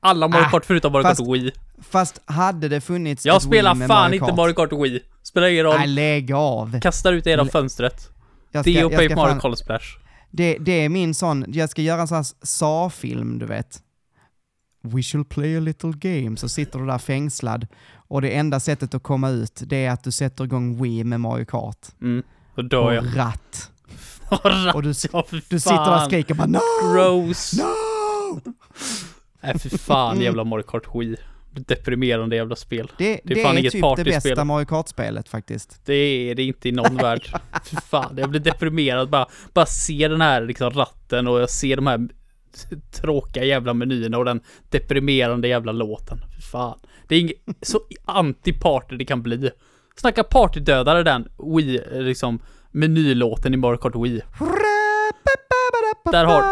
[0.00, 1.52] Alla Mario Ah, Kart förutom Mario fast Kart Wii.
[1.82, 5.00] Fast hade det funnits Jag Wii spelar med fan Mario inte Mario Kart Wii.
[5.22, 5.74] Spelar ingen roll.
[5.78, 6.80] Nej, lägg av.
[6.80, 8.08] Kastar ut det genom fönstret.
[8.52, 9.84] Jag ska, ska Mario fan, Kart Splash.
[10.30, 13.82] det, det är min sån, jag ska göra en sån här SA-film, du vet.
[14.84, 17.66] We shall play a little game, så sitter du där fängslad
[18.08, 21.20] och det enda sättet att komma ut, det är att du sätter igång Wii med
[21.20, 21.78] Mario Kart.
[22.00, 22.22] Mm.
[22.54, 23.04] Då dör och jag.
[23.16, 23.70] ratt.
[24.28, 26.60] Och Och du, Ja, du sitter där och skriker bara no!
[26.92, 27.52] Gross.
[27.58, 28.40] No!
[29.40, 30.24] Nej för fan Mm.
[30.24, 31.16] jävla Mario Kart Wii.
[31.54, 32.90] Deprimerande jävla spel.
[32.98, 35.80] Det, Det är det fan är inget typ det bästa Mario Kart-spelet faktiskt.
[35.84, 37.22] Det är det inte i någon värld.
[37.64, 41.76] För fan, jag blir deprimerad bara, bara se den här liksom ratten och jag ser
[41.76, 42.08] de här
[42.92, 44.40] tråkiga jävla menyerna och den
[44.70, 46.18] deprimerande jävla låten.
[46.34, 46.78] För fan.
[47.08, 49.50] Det är inget, så anti-party det kan bli.
[49.96, 52.40] Snacka partydödare den Wii, liksom
[52.70, 54.22] menylåten i Mario Kart Wii.
[56.12, 56.42] Där har-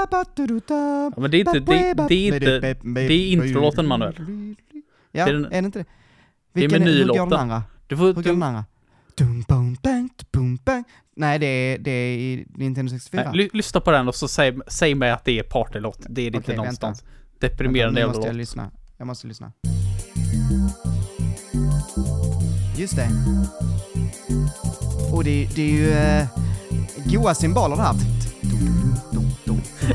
[1.16, 4.14] Ja, men det är inte, det, det är inte, det är introlåten Manuel.
[5.12, 5.84] Ja, Det är den- är det inte det?
[6.52, 7.28] det är Vilken hur går menylåten.
[7.28, 7.62] den andra?
[7.86, 8.64] Du får, Hur går den andra?
[9.18, 10.84] Dum, bum, bang, bum, bang.
[11.16, 13.22] Nej, det är, det är i Nintendo 64.
[13.24, 15.98] nej, ly, lyssna på den och så säg, säg mig att det är partylåt.
[16.08, 17.02] Det är det inte någonstans.
[17.02, 18.38] Vänta, Deprimerande jävla måste jag låt.
[18.40, 18.70] lyssna.
[18.98, 19.52] Jag måste lyssna.
[22.80, 23.08] Just det.
[25.12, 26.26] Och det, det är ju eh,
[27.04, 27.94] goa symboler det här.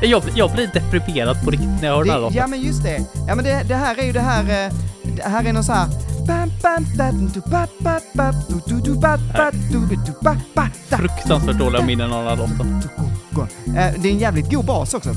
[0.02, 2.36] Jag, jag blir deprimerad på riktigt när jag hör den här Det, låten.
[2.36, 3.04] ja men just det.
[3.28, 4.72] Ja men det, det här är ju det här, eh,
[5.16, 5.88] det här är någon så här...
[10.90, 12.82] Fruktansvärt dåliga minnen av den här låten.
[13.76, 15.10] Eh, Det är en jävligt god bas också.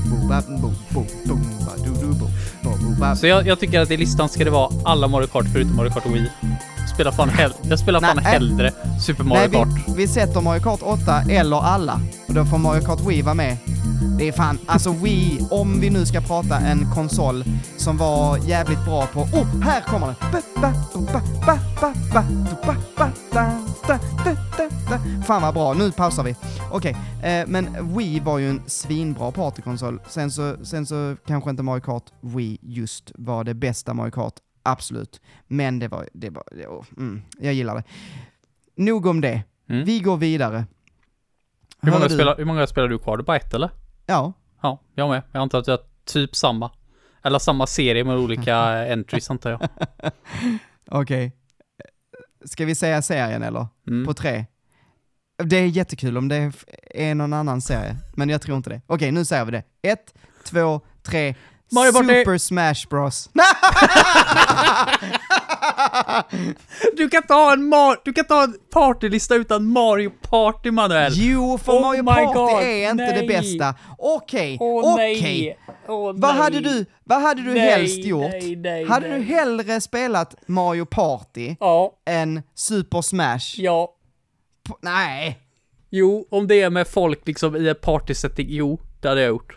[3.15, 5.89] Så jag, jag tycker att i listan ska det vara alla Mario Kart förutom Mario
[5.91, 6.29] Kart Wii.
[6.99, 8.25] Spelar fan hell jag spelar fan Nej.
[8.25, 8.71] hellre
[9.01, 9.67] Super Mario Nej, Kart.
[9.87, 12.01] vi, vi sätter Mario Kart 8 eller alla.
[12.27, 13.57] Och då får Mario Kart Wii vara med.
[14.17, 17.43] Det är fan, alltså Wii, om vi nu ska prata en konsol
[17.77, 19.19] som var jävligt bra på...
[19.19, 20.15] Oh, här kommer den!
[25.23, 26.35] Fan vad bra, nu pausar vi.
[26.71, 30.01] Okej, eh, men Wii var ju en svinbra partykonsol.
[30.09, 34.33] Sen så, sen så kanske inte Mario Kart Wii just var det bästa Mario Kart,
[34.63, 35.21] absolut.
[35.47, 37.83] Men det var, det var, det, oh, mm, jag gillar det.
[38.75, 39.43] Nog om det.
[39.69, 39.85] Mm.
[39.85, 40.65] Vi går vidare.
[41.81, 42.13] Hur, många du?
[42.13, 43.17] spelar, hur många spelar du kvar?
[43.17, 43.69] Du bara ett eller?
[44.05, 44.33] Ja.
[44.61, 45.21] Ja, jag med.
[45.31, 46.71] Jag antar att jag har typ samma.
[47.23, 48.55] Eller samma serie med olika
[48.93, 49.67] entries antar jag.
[50.91, 51.35] Okej.
[52.45, 53.67] Ska vi säga serien eller?
[53.87, 54.05] Mm.
[54.05, 54.45] På tre?
[55.43, 56.51] Det är jättekul om det
[56.91, 58.81] är någon annan serie, men jag tror inte det.
[58.87, 59.63] Okej, nu säger vi det.
[59.81, 61.35] Ett, två, tre.
[61.71, 62.07] Mario Party!
[62.07, 63.29] Super Smash Bros.
[66.97, 71.11] Du kan ha en Mar du kan inte ha en partylista utan Mario Party Manuel!
[71.15, 73.21] Jo, för Oh Mario Party God, är inte nej.
[73.21, 73.75] det bästa.
[73.97, 75.21] Okej, Åh okej.
[75.21, 75.57] nej!
[75.87, 76.43] Åh Vad nej.
[76.43, 78.31] hade du, vad hade du Nej, helst gjort?
[78.31, 83.55] nej, nej, hade du hellre spelat Mario Party Ja, än Super Smash?
[83.57, 83.95] ja.
[84.67, 85.39] P- Nej.
[85.89, 89.55] Jo, om det är med folk liksom i en partysetting, jo, det hade jag gjort.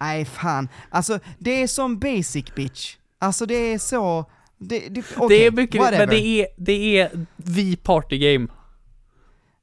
[0.00, 0.68] Nej, fan.
[0.90, 2.96] Alltså, det är som basic bitch.
[3.18, 4.30] Alltså det är så...
[4.58, 6.06] Det, det, okej, det är mycket, whatever.
[6.06, 8.46] men det är, det är vi partygame.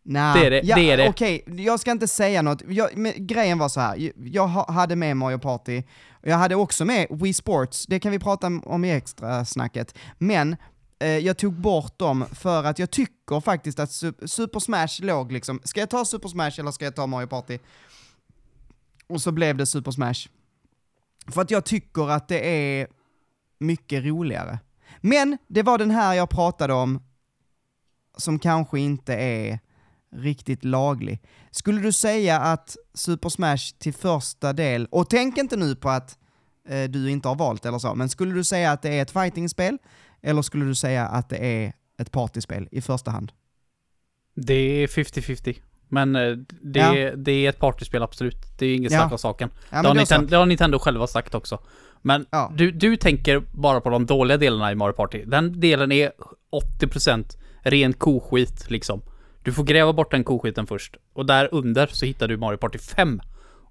[0.03, 1.09] Nah, det är det, ja, det är det.
[1.09, 2.61] Okej, jag ska inte säga något.
[2.67, 4.11] Jag, men, grejen var så här.
[4.15, 5.83] jag ha, hade med Mario Party,
[6.21, 9.95] jag hade också med Wii Sports, det kan vi prata om- i extra snacket.
[10.17, 10.55] Men
[10.99, 15.31] eh, jag tog bort dem för att jag tycker faktiskt att Su- Super Smash låg
[15.31, 17.59] liksom, ska jag ta Super Smash eller ska jag ta Mario Party?
[19.11, 20.27] Och så blev det Super Smash.
[21.27, 22.87] För att jag tycker att det är
[23.59, 24.59] mycket roligare.
[25.01, 27.03] Men det var den här jag pratade om,
[28.17, 29.59] som kanske inte är
[30.15, 31.21] riktigt laglig.
[31.51, 36.17] Skulle du säga att Super Smash till första del, och tänk inte nu på att
[36.67, 39.11] eh, du inte har valt eller så, men skulle du säga att det är ett
[39.11, 39.77] fightingspel,
[40.21, 43.31] eller skulle du säga att det är ett partyspel i första hand?
[44.35, 45.61] Det är 50-50.
[45.93, 46.31] Men eh,
[46.61, 46.95] det, Ja.
[46.97, 48.37] är, det är ett partyspel absolut.
[48.57, 48.99] Det är inget Ja.
[48.99, 49.49] snack om saken.
[49.69, 49.99] Ja, det, har så.
[49.99, 51.59] Nintendo, det har Nintendo själva sagt också.
[52.01, 52.51] Men Ja.
[52.55, 55.23] du, du tänker bara på de dåliga delarna i Mario Party.
[55.25, 56.11] Den delen är
[56.79, 59.01] 80% ren koskit liksom.
[59.43, 60.97] Du får gräva bort den koskiten först.
[61.13, 63.21] Och där under så hittar du Mario Party 5.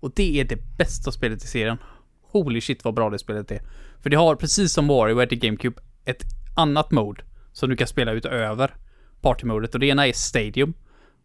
[0.00, 1.78] Och det är det bästa spelet i serien.
[2.22, 3.60] Holy shit vad bra det spelet är.
[4.02, 6.22] För det har, precis som WarioWare till GameCube, ett
[6.56, 8.74] annat mode som du kan spela utöver
[9.20, 9.74] partymodet.
[9.74, 10.74] Och det ena är Stadium.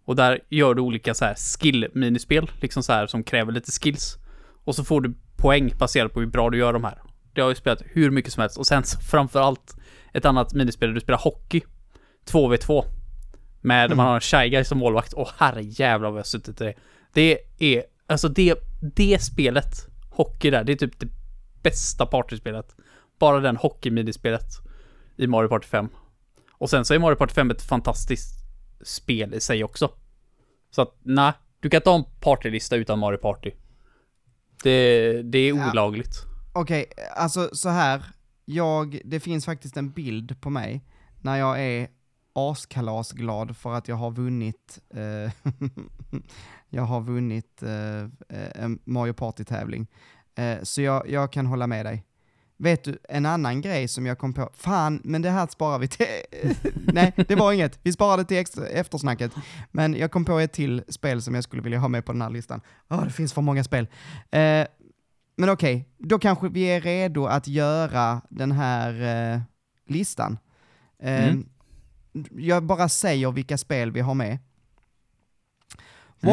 [0.06, 4.18] Och där gör du olika så här skill-minispel, liksom så här som kräver lite skills.
[4.64, 7.01] Och så får du poäng baserat på hur bra du gör de här.
[7.34, 8.58] Det har jag ju spelat hur mycket som helst.
[8.58, 9.76] Och sen så framförallt
[10.14, 11.62] ett annat minispel där du spelar hockey.
[12.26, 12.86] 2v2.
[13.62, 13.97] Med Mm.
[13.97, 15.14] man har en shy guy som målvakt.
[15.14, 16.74] Åh herrejävlar vad jag har suttit i det.
[17.14, 18.56] Det är, alltså det,
[18.95, 21.08] det spelet, hockey där, det är typ det
[21.64, 22.76] bästa partyspelet.
[23.20, 24.47] Bara den hockey-minispelet
[25.18, 25.89] i Mario Party 5.
[26.51, 28.45] Och sen så är Mario Party 5 ett fantastiskt
[28.82, 29.91] spel i sig också.
[30.69, 33.51] Så att, nej, du kan inte ha en partylista utan Mario Party.
[34.63, 35.71] Det, det är Ja.
[35.71, 36.15] olagligt.
[36.53, 38.05] Okej, alltså så här.
[38.45, 40.86] Jag, det finns faktiskt en bild på mig
[41.21, 41.88] när jag är
[42.34, 45.32] askalasglad för att jag har vunnit, eh,
[46.69, 49.88] jag har vunnit eh, eh, en Mario Party-tävling.
[50.36, 52.03] Eh, så jag, jag kan hålla med dig.
[52.58, 55.88] Vet du, en annan grej som jag kom på, fan, men det här sparar vi
[55.88, 56.06] till,
[56.93, 59.32] nej, det var inget, vi sparar det till extra, eftersnacket.
[59.72, 62.22] Men jag kom på ett till spel som jag skulle vilja ha med på den
[62.22, 62.62] här listan.
[62.88, 63.88] Ja, det finns för många spel.
[64.32, 64.68] Eh,
[65.38, 69.41] men okej, då kanske vi är redo att göra den här eh,
[69.88, 70.38] listan.
[70.99, 71.49] Eh, Mm.
[72.32, 74.28] Jag bara säger vilka spel vi har med.
[74.30, 74.39] Mm.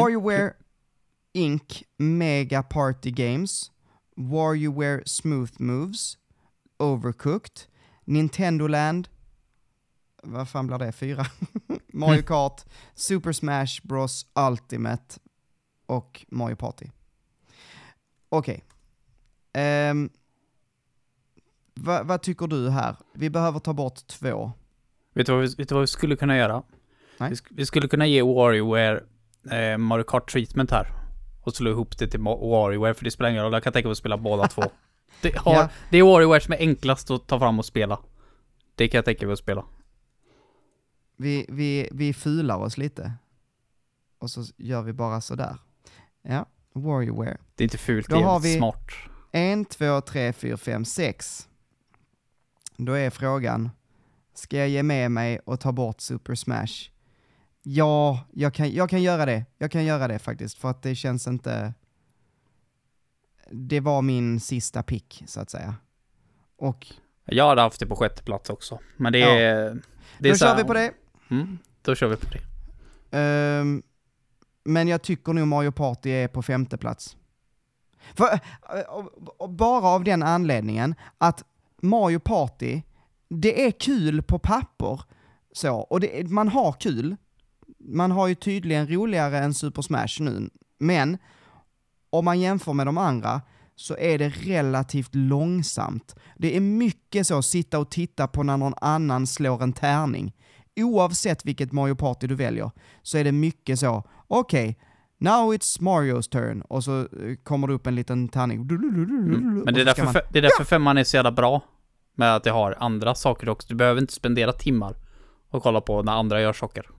[0.03, 0.53] WarioWare
[1.33, 1.83] Inc.
[1.97, 3.71] Mega Party Games,
[4.15, 6.17] WarioWare Smooth Moves,
[6.77, 7.61] Overcooked,
[8.05, 9.07] Nintendo Land,
[10.23, 11.25] vad fan blir det, fyra?
[11.93, 12.61] Mario Kart,
[12.95, 15.19] Super Smash Bros Ultimate
[15.85, 16.85] och Mario Party.
[18.29, 18.63] Okej.
[19.53, 20.09] Ehm,
[21.73, 22.95] vad- vad tycker du här?
[23.13, 24.51] Vi behöver ta bort två.
[25.13, 26.63] Vet du vad vi, vet du vad vi skulle kunna göra?
[27.19, 29.03] Vi, sk- vi skulle kunna ge WarioWare
[29.51, 30.87] eh, Mario Kart Treatment här.
[31.45, 33.53] Och slå ihop det till WarioWare, för det spelar ingen roll.
[33.53, 34.61] Jag kan tänka mig att spela båda två.
[35.21, 35.69] Det, har, Ja.
[35.89, 37.99] det är WarioWare som är enklast att ta fram och spela.
[38.75, 39.65] Det kan jag tänka mig att spela.
[41.17, 43.13] Vi, vi, vi fular oss lite.
[44.19, 45.57] Och så gör vi bara sådär.
[46.21, 47.37] Ja, WarioWare.
[47.55, 48.91] Det är inte fult, Då det är har vi- smart.
[49.31, 51.47] En, två, tre, fyra, fem, sex.
[52.77, 53.69] Då är frågan,
[54.33, 56.89] ska jag ge med mig och ta bort Super Smash?
[57.63, 59.45] Ja, jag kan, jag kan göra det.
[59.57, 61.73] Jag kan göra det faktiskt, för att det känns inte...
[63.51, 65.75] Det var min sista pick, så att säga.
[66.57, 66.87] Och
[67.25, 68.79] Jag hade haft det på sjätte plats också.
[68.97, 69.27] Men det Ja.
[69.29, 69.81] är...
[70.19, 70.91] Det är då så kör här- vi på det.
[71.29, 72.39] Mm, då kör vi på det.
[73.17, 73.83] Ehm,
[74.63, 77.17] men jag tycker nog Mario Party är på femte plats.
[78.15, 81.43] För, eh, bara av den anledningen att
[81.81, 82.81] Mario Party,
[83.29, 85.01] det är kul på papper,
[85.53, 87.15] så, och det, man har kul.
[87.79, 90.49] Man har ju tydligen roligare än Super Smash nu,
[90.79, 91.17] men
[92.09, 93.41] om man jämför med de andra
[93.75, 96.15] så är det relativt långsamt.
[96.37, 100.33] Det är mycket så, sitta och titta på när någon annan slår en tärning.
[100.75, 104.77] Oavsett vilket Mario Party du väljer, så är det mycket så, okej,
[105.17, 107.07] now it's Marios turn, och så eh,
[107.43, 108.61] kommer det upp en liten tärning.
[108.61, 109.61] Mm.
[109.65, 111.61] Men det är, därför, man- det är därför femman är så jävla bra.
[112.15, 113.67] Med att det har andra saker också.
[113.69, 114.95] Du behöver inte spendera timmar
[115.49, 116.89] och kolla på när andra gör saker.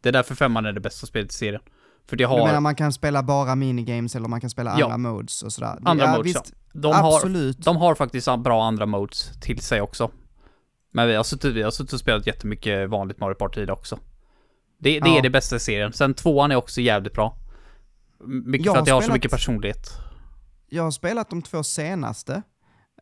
[0.00, 1.60] Det är därför femman är det bästa spelet i serien.
[2.08, 4.84] För det Du menar har man kan spela bara minigames eller man kan spela Ja.
[4.92, 5.78] andra modes och sådär?
[5.84, 6.26] andra ja, modes.
[6.26, 6.80] visst, ja.
[6.80, 7.58] De har, absolut.
[7.64, 10.10] de har faktiskt bra andra modes till sig också.
[10.92, 13.98] Men vi har suttit, vi har suttit och spelat jättemycket vanligt Mario Party också.
[14.78, 15.18] Det, det Ja.
[15.18, 15.92] är det bästa i serien.
[15.92, 17.36] Sen tvåan är också jävligt bra.
[18.44, 19.88] Mycket Jag för att det har har så spelat- mycket personlighet.
[20.68, 22.42] Jag har spelat de två senaste.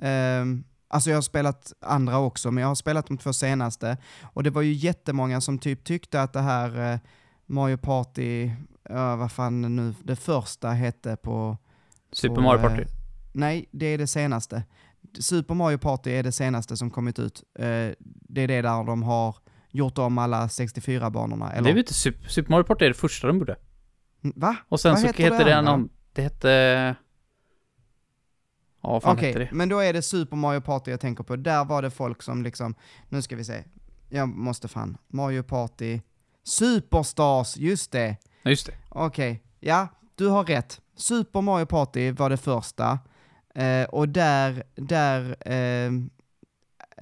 [0.01, 3.97] Ehm, alltså jag har spelat andra också, men jag har spelat de två senaste.
[4.23, 6.99] Och det var ju jättemånga som typ tyckte att det här eh,
[7.47, 8.51] Mario Party,
[8.89, 11.57] ja vad fan nu, det första hette på...
[12.13, 12.85] Super på, Mario eh, Party.
[13.33, 14.65] nej, det är det senaste.
[15.19, 17.43] Super Mario Party är det senaste som kommit ut.
[17.59, 17.65] Eh,
[18.29, 19.37] det är det där de har
[19.71, 21.51] gjort om alla 64-banorna.
[21.51, 23.57] Det är väl inte Super, Super Mario Party är det första de gjorde.
[24.21, 24.57] Va?
[24.69, 26.97] Och sen Vad så heter heter det det någon, det hette...
[28.87, 29.49] Ja, vad fan Okej, hette det?
[29.53, 31.37] men då är det Super Mario Party jag tänker på.
[31.37, 32.75] Där var det folk som liksom,
[33.09, 33.65] nu ska vi se,
[34.09, 36.01] jag måste fan, Mario Party,
[36.45, 38.17] Superstars, just det.
[38.43, 38.73] Ja, just det.
[38.89, 40.81] Okej, ja, du har rätt.
[40.97, 42.99] Super Mario Party var det första,
[43.55, 45.93] eh, och där, där eh,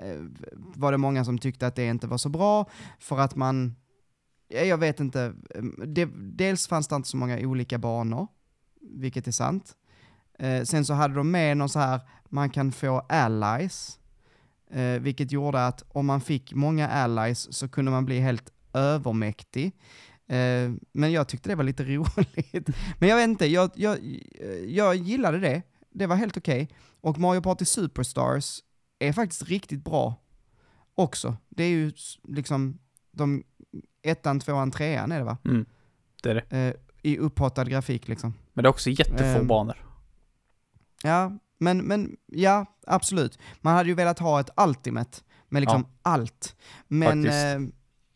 [0.05, 0.20] eh,
[0.55, 3.76] var det många som tyckte att det inte var så bra, för att man,
[4.49, 8.26] ja, jag vet inte, eh, det, dels fanns det inte så många olika banor,
[8.80, 9.76] vilket är sant.
[10.39, 13.99] Eh, sen så hade de med någon så här, man kan få allies,
[14.70, 19.66] eh, vilket gjorde att om man fick många allies så kunde man bli helt övermäktig.
[20.26, 22.68] Eh, men jag tyckte det var lite roligt.
[22.99, 23.99] Men jag vet inte, jag, jag,
[24.66, 25.62] jag gillade det.
[25.91, 26.68] Det var helt okej.
[27.01, 28.61] Och Mario Party Superstars
[28.99, 30.14] är faktiskt riktigt bra
[30.95, 31.37] också.
[31.49, 31.93] Det är ju
[32.28, 32.78] liksom
[33.12, 33.43] de
[34.03, 35.37] ettan, tvåan, trean är det va?
[35.45, 35.66] Mm.
[36.22, 36.59] Det är det.
[36.68, 38.35] Eh, I upphottad grafik liksom.
[38.53, 39.47] Men det är också jättefå Ehm.
[39.47, 39.76] banor.
[41.05, 43.39] Ja, men, men ja, absolut.
[43.61, 46.57] Man hade ju velat ha ett Ultimate med liksom allt.
[46.89, 47.25] Men,
[47.65, 47.71] eh,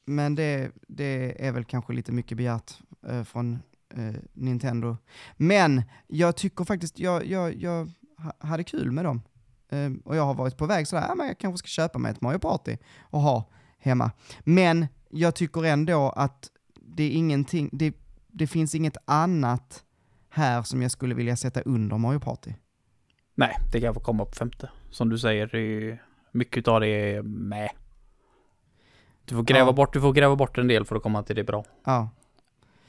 [0.06, 2.78] men det, det är väl kanske lite mycket begärt
[3.08, 3.58] eh, från
[3.94, 4.96] eh, Nintendo.
[5.36, 9.22] Men jag tycker faktiskt, jag, jag, jag ha- hade kul med dem.
[9.70, 12.12] Eh, och jag har varit på väg sådär, ja, men jag kanske ska köpa mig
[12.12, 14.10] ett Mario Party och ha hemma.
[14.40, 17.94] Men jag tycker ändå att det är ingenting, det,
[18.28, 19.84] det finns inget annat
[20.30, 22.52] här som jag skulle vilja sätta under Mario Party.
[23.38, 24.70] Nej, det kan få komma på femte.
[24.90, 27.70] Som du säger, är, mycket av det är med.
[29.24, 29.72] Du får gräva Ja.
[29.72, 31.64] bort, du får gräva bort en del för att komma till det bra.
[31.84, 32.08] Ja,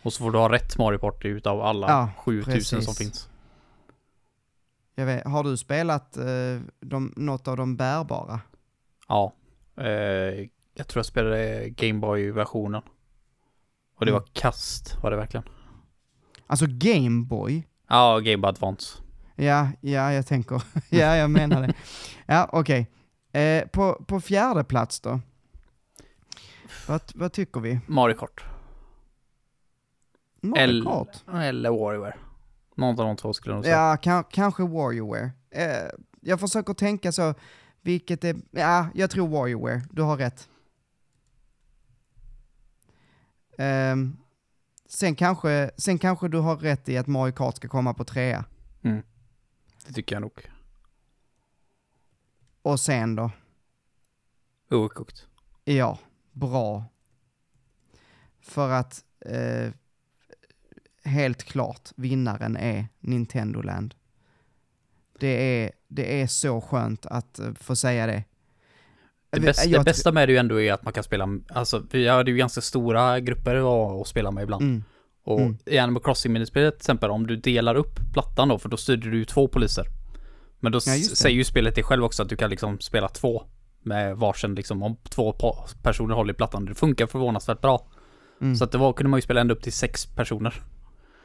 [0.01, 2.97] Och så får du ha rätt Mario Party utav alla Ja, 7000 som precis.
[2.97, 3.29] finns.
[4.95, 8.39] jag vet, har du spelat eh, de, något av de bärbara?
[9.07, 9.33] Ja.
[9.77, 9.85] Eh,
[10.75, 12.81] jag tror jag spelade Gameboy-versionen.
[13.95, 14.21] Och det Mm.
[14.21, 15.43] var kast, var det verkligen.
[16.47, 17.67] Alltså Gameboy?
[17.87, 18.97] Ja, Game Boy Advance.
[19.39, 21.73] Ja, ja, jag tänker, ja, jag menar det.
[22.25, 22.87] Ja, okej.
[23.31, 25.19] Eh, på, på fjärde plats då?
[26.87, 27.79] Vad, vad tycker vi?
[27.87, 28.43] Mario Kart.
[30.41, 31.23] Mario Eller- Kart?
[31.33, 32.15] Eller WarioWare.
[32.75, 33.77] Någon av de två skulle jag nog säga.
[33.77, 35.31] Ja, kan, kanske WarioWare.
[35.51, 35.89] Eh,
[36.21, 37.33] jag försöker tänka så,
[37.81, 40.49] vilket är, ja, jag tror WarioWare, du har rätt.
[43.57, 44.17] Ehm,
[44.89, 48.45] sen, kanske, sen kanske du har rätt i att Mario Kart ska komma på trea.
[49.89, 50.51] Det tycker jag nog.
[52.61, 53.31] Och sen då?
[54.69, 55.19] Overcooked.
[55.63, 55.99] Ja,
[56.31, 56.85] bra.
[58.41, 59.71] För att eh,
[61.03, 63.95] helt klart vinnaren är Nintendo Land.
[65.19, 68.23] Det är, det är så skönt att eh, få säga det.
[69.29, 72.07] Det, jag det bästa med det ju ändå är att man kan spela, alltså vi
[72.07, 74.61] hade ju ganska stora grupper att spela med ibland.
[74.61, 74.83] Mm,
[75.29, 75.57] Och Mm.
[75.65, 79.17] i Animal Crossing-minispelet till exempel, om du delar upp plattan då, för då styrde du
[79.17, 79.85] ju två poliser.
[80.59, 80.81] Men då Ja,
[81.15, 83.43] säger ju spelet det själv också att du kan liksom spela två
[83.83, 85.33] med varsin liksom, om två
[85.83, 86.65] personer håller i plattan.
[86.65, 87.87] Det funkar förvånansvärt bra.
[88.41, 90.53] mm, Så att det var, kunde man ju spela ända upp till sex personer.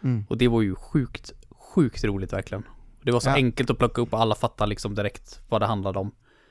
[0.02, 0.26] mm.
[0.28, 2.62] Och det var ju sjukt, sjukt roligt verkligen.
[3.02, 3.34] Det var så Ja.
[3.34, 6.11] enkelt att plocka upp och alla fattar liksom direkt vad det handlade om.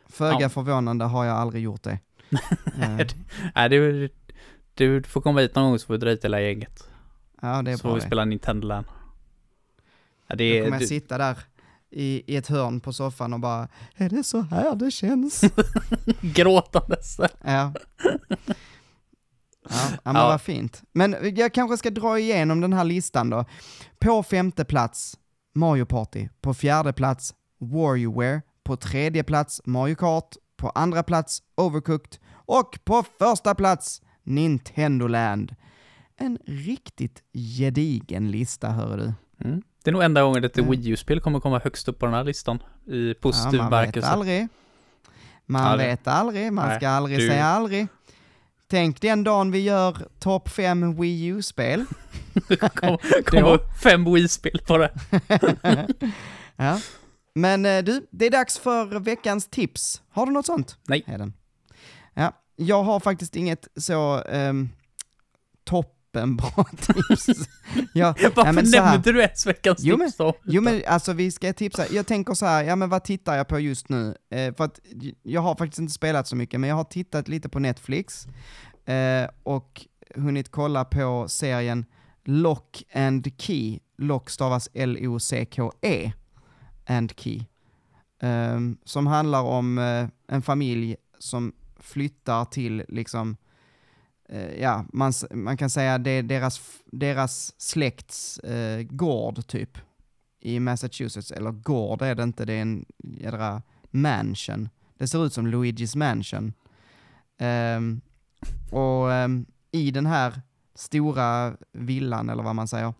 [0.09, 0.49] Föga Ja.
[0.49, 1.99] förvånande har jag aldrig gjort det.
[2.81, 3.07] Eh,
[3.55, 4.09] Nej, du,
[4.73, 6.89] du får komma hit någon gång så får vi dra hit hela gänget.
[7.43, 8.05] Ja, det är så bra vi det.
[8.05, 8.85] spela Nintendo Land.
[10.27, 11.37] Ja, det är, kommer jag du, sitta där
[11.89, 15.41] i, i ett hörn på soffan och bara, är det så här det känns?
[16.21, 17.17] gråtandes.
[17.43, 17.73] Ja.
[19.69, 20.27] Ja, men Ja.
[20.27, 20.81] vad fint.
[20.91, 23.45] Men jag kanske ska dra igenom den här listan då.
[23.99, 25.17] På femte plats,
[25.55, 26.27] Mario Party.
[26.41, 28.41] På fjärde plats, WarioWare.
[28.63, 30.35] På tredje plats, Mario Kart.
[30.57, 32.17] På andra plats, Overcooked.
[32.31, 35.55] Och på första plats, Nintendo Land.
[36.24, 39.13] En riktigt gedigen lista, hör du.
[39.45, 39.61] Mm.
[39.84, 40.63] Det är nog enda gången ett Ja.
[40.63, 42.59] Wii U-spel kommer komma högst upp på den här listan.
[42.88, 44.47] I positiv ja, man vet aldrig.
[45.45, 47.88] Man det- vet aldrig, man Nej, ska aldrig du- säga aldrig.
[48.67, 51.86] Tänk den dagen vi gör topp fem Wii U-spel.
[52.76, 54.91] Kom, kom fem Wii-spel på det.
[56.55, 56.80] ja.
[57.36, 60.01] Men eh, du, det är dags för veckans tips.
[60.09, 60.78] Har du något sånt?
[60.88, 61.03] Nej.
[61.07, 61.34] Heden?
[62.13, 64.69] Ja, jag har faktiskt inget så um,
[66.14, 67.49] toppenbra tips.
[67.93, 70.34] jag, Varför men så här- nämnde du ens veckans Jo, tips då?
[70.43, 73.47] Jo men alltså vi ska tipsa, jag tänker så här, ja men vad tittar jag
[73.47, 74.16] på just nu?
[74.30, 74.80] Eh, för att
[75.24, 78.28] jag har faktiskt inte spelat så mycket, men jag har tittat lite på Netflix
[78.86, 79.82] eh, och
[80.16, 81.86] hunnit kolla på serien
[82.26, 83.80] Lock and Key.
[83.97, 86.11] Lock stavas L-O-C-K-E,
[86.88, 87.41] and Key.
[88.22, 93.38] Ehm, som handlar om eh, en familj som flyttar till liksom
[94.30, 99.78] Eh, ja, man, man kan säga det är deras, deras släkts eh, gård typ
[100.39, 103.61] i Massachusetts, eller gård är det inte, det är en jädra
[103.91, 104.69] mansion.
[104.97, 106.53] Det ser ut som Luigi's mansion.
[107.38, 108.01] Ehm,
[108.71, 110.41] och ehm, i den här
[110.76, 112.93] stora villan, eller vad man säger,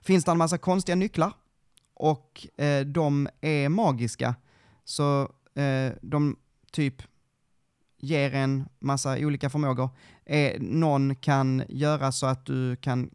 [0.00, 1.32] finns det en massa konstiga nycklar
[1.94, 4.34] och eh, de är magiska.
[4.84, 5.22] Så
[5.54, 6.36] eh, de
[6.72, 7.02] typ
[8.00, 9.90] ger en massa olika förmågor.
[10.24, 13.10] Eh, någon kan göra så att du kan,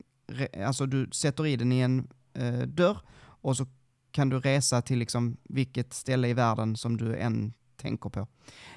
[0.65, 3.65] alltså du sätter i den i en eh, dörr och så
[4.11, 8.27] kan du resa till liksom vilket ställe i världen som du än tänker på.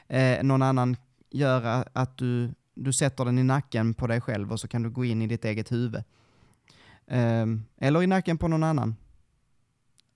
[0.09, 0.97] Eh, någon annan
[1.31, 4.91] gör att du, du sätter den i nacken på dig själv och så kan du
[4.91, 6.03] gå in i ditt eget huvud.
[7.07, 8.97] Ehm, eller i nacken på någon annan.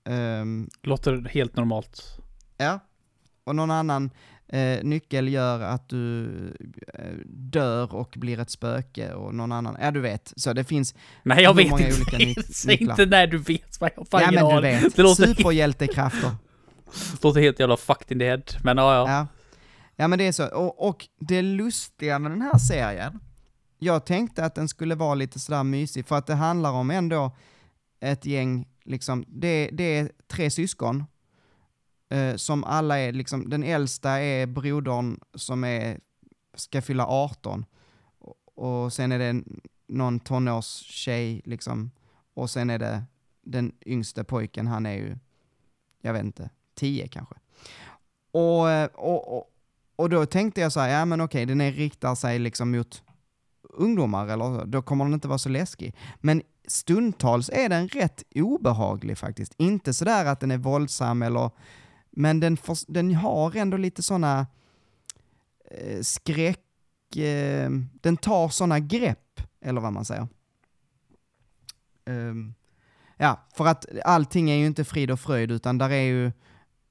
[0.03, 2.19] Ehm, Låter helt normalt.
[2.57, 2.79] Ja.
[3.43, 4.09] Och någon annan
[4.47, 6.25] eh, nyckel gör att du
[6.93, 10.33] eh, dör och blir ett spöke och någon annan, ja du vet.
[10.35, 11.97] Så det finns Nej, jag vet många inte.
[12.01, 12.25] olika ny-
[12.67, 12.91] nycklar.
[12.91, 16.31] inte när du vet vad jag fan Ja men du vet, Det låter, superhjältekrafter.
[17.11, 18.41] det låter helt jävla fucked in the head.
[18.63, 19.09] Men ja, ja.
[19.11, 19.27] Ja.
[19.95, 20.47] ja, men det är så.
[20.47, 23.19] Och, och det lustiga med den här serien,
[23.79, 27.35] jag tänkte att den skulle vara lite sådär mysig, för att det handlar om ändå
[28.01, 31.03] ett gäng, liksom, det, det är tre syskon,
[32.13, 35.99] eh, som alla är, liksom, den äldsta är brodern som är,
[36.53, 37.65] ska fylla 18,
[38.55, 39.43] och, sen är det
[39.87, 41.91] någon tonårstjej, liksom,
[42.33, 43.03] och sen är det
[43.41, 45.17] den yngste pojken, han är ju,
[46.01, 47.35] jag vet inte, 10 kanske.
[48.31, 49.49] Och, eh, och, och,
[49.95, 53.03] och då tänkte jag så här, ja men okej, den är riktar sig liksom mot
[53.63, 55.95] ungdomar, eller så, då kommer den inte vara så läskig.
[56.17, 59.53] Men stundtals är den rätt obehaglig faktiskt.
[59.57, 61.51] Inte sådär att den är våldsam eller,
[62.15, 64.47] men den, får, den har ändå lite sådana
[65.71, 67.69] eh, skräck, eh,
[68.01, 70.27] den tar sådana grepp, eller vad man säger.
[72.05, 72.53] Um,
[73.17, 76.31] ja, för att allting är ju inte frid och fröjd, utan där är ju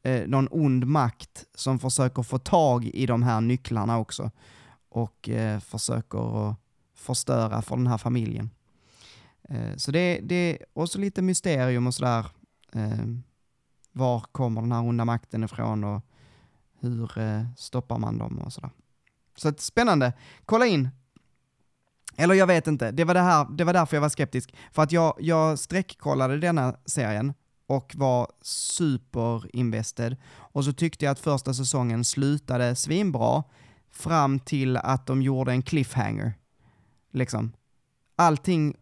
[0.02, 4.30] eh, någon ond makt som försöker få tag i de här nycklarna också
[4.88, 6.56] och eh, försöker att
[6.94, 8.50] förstöra för den här familjen.
[9.48, 12.26] Eh, så det, det är också lite mysterium och sådär.
[12.72, 13.06] Eh,
[13.92, 16.02] var kommer den här onda makten ifrån och
[16.80, 18.70] hur eh, stoppar man dem och sådär.
[19.36, 20.12] Så att, spännande.
[20.44, 20.88] Kolla in.
[22.16, 24.54] Eller jag vet inte, det var, det, här, det var därför jag var skeptisk.
[24.72, 27.34] För att jag, jag sträckkollade denna serien
[27.66, 30.16] och var superinvested.
[30.32, 33.44] Och så tyckte jag att första säsongen slutade svinbra
[33.90, 36.34] fram till att de gjorde en cliffhanger.
[37.12, 37.52] Liksom.
[38.16, 38.76] Allting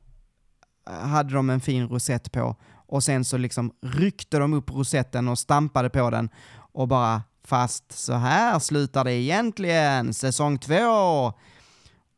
[0.84, 2.56] hade de en fin rosett på
[2.91, 6.28] och sen så liksom ryckte de upp rosetten och stampade på den
[6.72, 11.32] och bara fast så här slutar det egentligen, säsong två.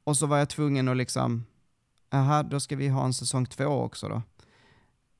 [0.04, 1.46] Och så var jag tvungen att liksom,
[2.12, 4.22] aha, då ska vi ha en säsong två också då.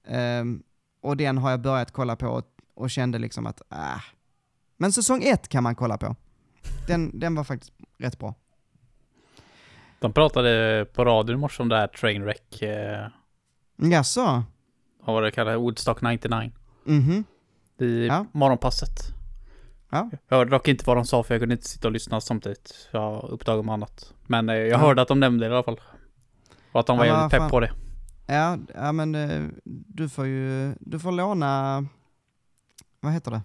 [0.06, 0.62] Ehm,
[1.02, 2.44] och den har jag börjat kolla på och,
[2.74, 4.02] och kände liksom att, äh.
[4.76, 6.16] Men säsong ett kan man kolla på.
[6.86, 8.34] Den, den var faktiskt rätt bra.
[10.00, 13.08] De pratade på radion i morse om det här Trainwreck, eh,
[13.76, 14.44] Jaså?
[15.04, 16.50] Vad var det kallade, Woodstock 99.
[16.84, 17.24] Mhm.
[17.78, 18.26] I Ja.
[18.32, 19.00] morgonpasset.
[19.90, 20.10] Ja.
[20.28, 22.88] Jag hörde dock inte vad de sa för jag kunde inte sitta och lyssna samtidigt.
[22.92, 24.14] Jag uppdagade med annat.
[24.26, 24.76] Men eh, jag Ja.
[24.78, 25.80] hörde att de nämnde det i alla fall.
[26.72, 27.72] Och att de var Ja, jävligt pepp på det.
[28.26, 31.84] Ja, ja men eh, du får ju, du får låna,
[33.00, 33.42] vad heter det?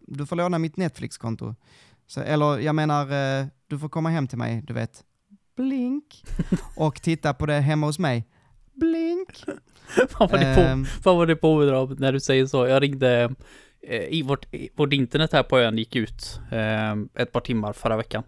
[0.00, 1.54] Du får låna mitt Netflix-konto.
[2.06, 3.02] Så, eller jag menar,
[3.40, 5.04] eh, du får komma hem till mig, du vet,
[5.56, 6.24] blink,
[6.76, 8.28] och titta på det hemma hos mig,
[8.74, 9.44] blink.
[10.18, 10.86] Vad var det på?
[11.02, 12.66] Vad var det på när du säger så?
[12.66, 13.34] Jag ringde
[13.88, 17.72] eh, i vårt, i vårt internet här på ön gick ut eh, ett par timmar
[17.72, 18.22] förra veckan.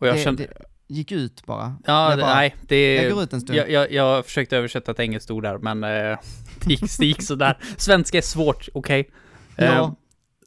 [0.00, 0.42] Och jag det, kände,
[0.88, 1.76] det gick ut bara.
[1.86, 2.94] ja, det, bara- nej, det...
[2.94, 3.58] Jag går ut en stund.
[3.58, 6.18] Jag, jag, jag försökte översätta ett engelskt ord där, men eh,
[6.64, 7.58] det gick, det gick sådär.
[7.76, 9.10] Svenska är svårt, okej.
[9.56, 9.64] Ja.
[9.64, 9.92] Eh,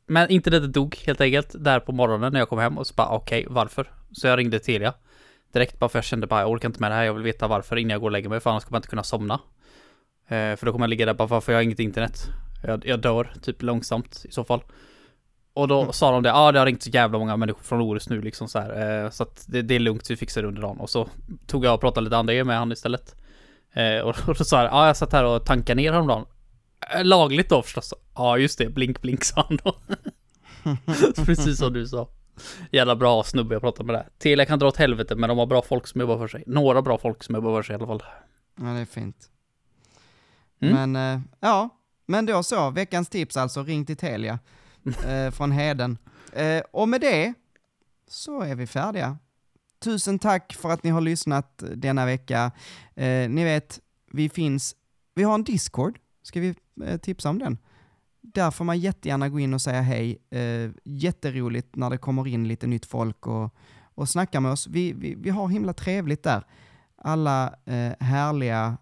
[0.07, 3.09] men internetet dog helt enkelt där på morgonen när jag kom hem och så bara
[3.09, 3.91] okej, varför?
[4.11, 4.93] Så jag ringde Telia
[5.51, 7.47] direkt bara för jag kände bara jag orkar inte med det här, jag vill veta
[7.47, 9.33] varför innan jag går och lägger mig för annars kommer jag inte kunna somna.
[10.27, 12.27] Eh, för då kommer jag ligga där bara varför jag har inget internet.
[12.63, 14.63] Jag, jag dör typ långsamt i så fall.
[15.53, 15.93] Och då Mm.
[15.93, 18.21] sa de det, ja ah, det har ringt så jävla många människor från Orust nu
[18.21, 19.03] liksom så här.
[19.03, 20.79] Eh, så att det, det är lugnt, vi fixar det under dagen.
[20.79, 21.07] Och så
[21.47, 23.15] tog jag och pratade lite andra grejer med han istället.
[23.73, 26.25] Eh, och, och då sa han, ja ah, jag satt här och tankade ner häromdagen.
[26.95, 27.93] Eh, Lagligt då förstås.
[28.15, 29.75] Ja just det, blink blink sa han då.
[31.25, 32.07] Precis som du sa.
[32.71, 34.09] Jävla bra snubbe jag pratade med där.
[34.17, 36.43] Telia kan dra åt helvete men de har bra folk som jobbar för sig.
[36.47, 38.03] Några bra folk som jobbar för sig i alla fall.
[38.55, 39.29] Ja, det är fint.
[40.59, 40.91] Mm.
[40.91, 41.69] Men, eh, ja,
[42.05, 44.39] men då så, veckans tips alltså, ring till Telia
[45.07, 45.97] eh, från Heden.
[46.33, 47.33] Eh, och med det
[48.07, 49.17] så är vi färdiga.
[49.79, 52.51] Tusen tack för att ni har lyssnat denna vecka.
[52.95, 53.79] Eh, ni vet,
[54.11, 54.75] vi finns,
[55.15, 57.57] vi har en Discord, ska vi eh, tipsa om den?
[58.33, 60.17] Där får man jättegärna gå in och säga hej.
[60.29, 63.55] Eh, jätteroligt när det kommer in lite nytt folk och,
[63.95, 64.67] och snacka med oss.
[64.67, 66.43] Vi, vi, vi har himla trevligt där.
[66.97, 68.77] Alla eh, härliga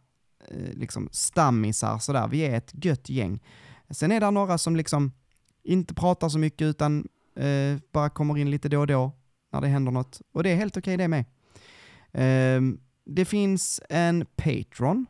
[0.47, 2.27] eh, liksom stammisar sådär.
[2.27, 3.43] Vi är ett gött gäng.
[3.89, 5.11] Sen är det några som liksom
[5.63, 9.11] inte pratar så mycket utan eh, bara kommer in lite då och då
[9.51, 10.21] när det händer något.
[10.31, 11.25] Och det är helt okej det med.
[12.11, 12.61] Eh,
[13.05, 15.05] det finns en Patreon,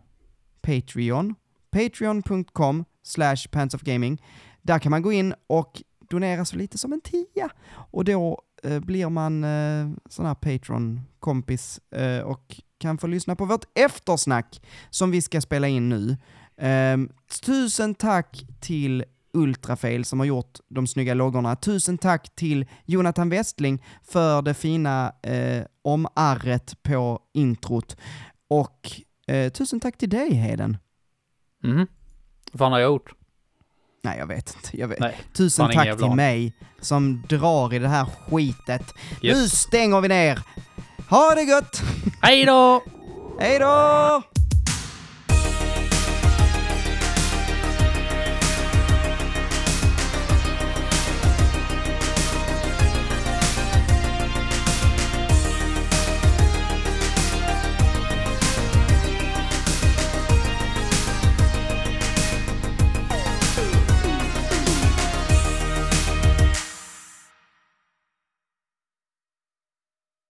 [0.62, 1.36] Patreon,
[1.72, 4.22] patreon.com slash Pants of Gaming.
[4.62, 7.50] Där kan man gå in och donera så lite som en tia.
[7.92, 13.46] Och då eh, blir man eh, sån här Patreon-kompis eh, och kan få lyssna på
[13.46, 16.18] vårt eftersnack som vi ska spela in nu.
[16.58, 17.10] Ehm,
[17.42, 19.04] tusen tack till
[19.34, 21.56] Ultrafail som har gjort de snygga loggorna.
[21.56, 27.98] Tusen tack till Jonathan Westling för det fina eh, omarret på introt.
[28.48, 30.78] Och eh, tusen tack till dig Heden.
[31.64, 31.88] Mm.
[32.56, 33.14] Vad fan har jag gjort?
[34.04, 34.78] Nej, jag vet inte.
[34.82, 35.00] Jag vet.
[35.00, 35.18] Nej.
[35.34, 38.94] Tusen tack till mig som drar i det här skitet.
[39.22, 39.60] Nu Yes.
[39.62, 40.40] stänger vi ner.
[41.10, 41.82] Ha det gött!
[42.22, 42.84] Hej då!
[43.40, 44.22] Hej då!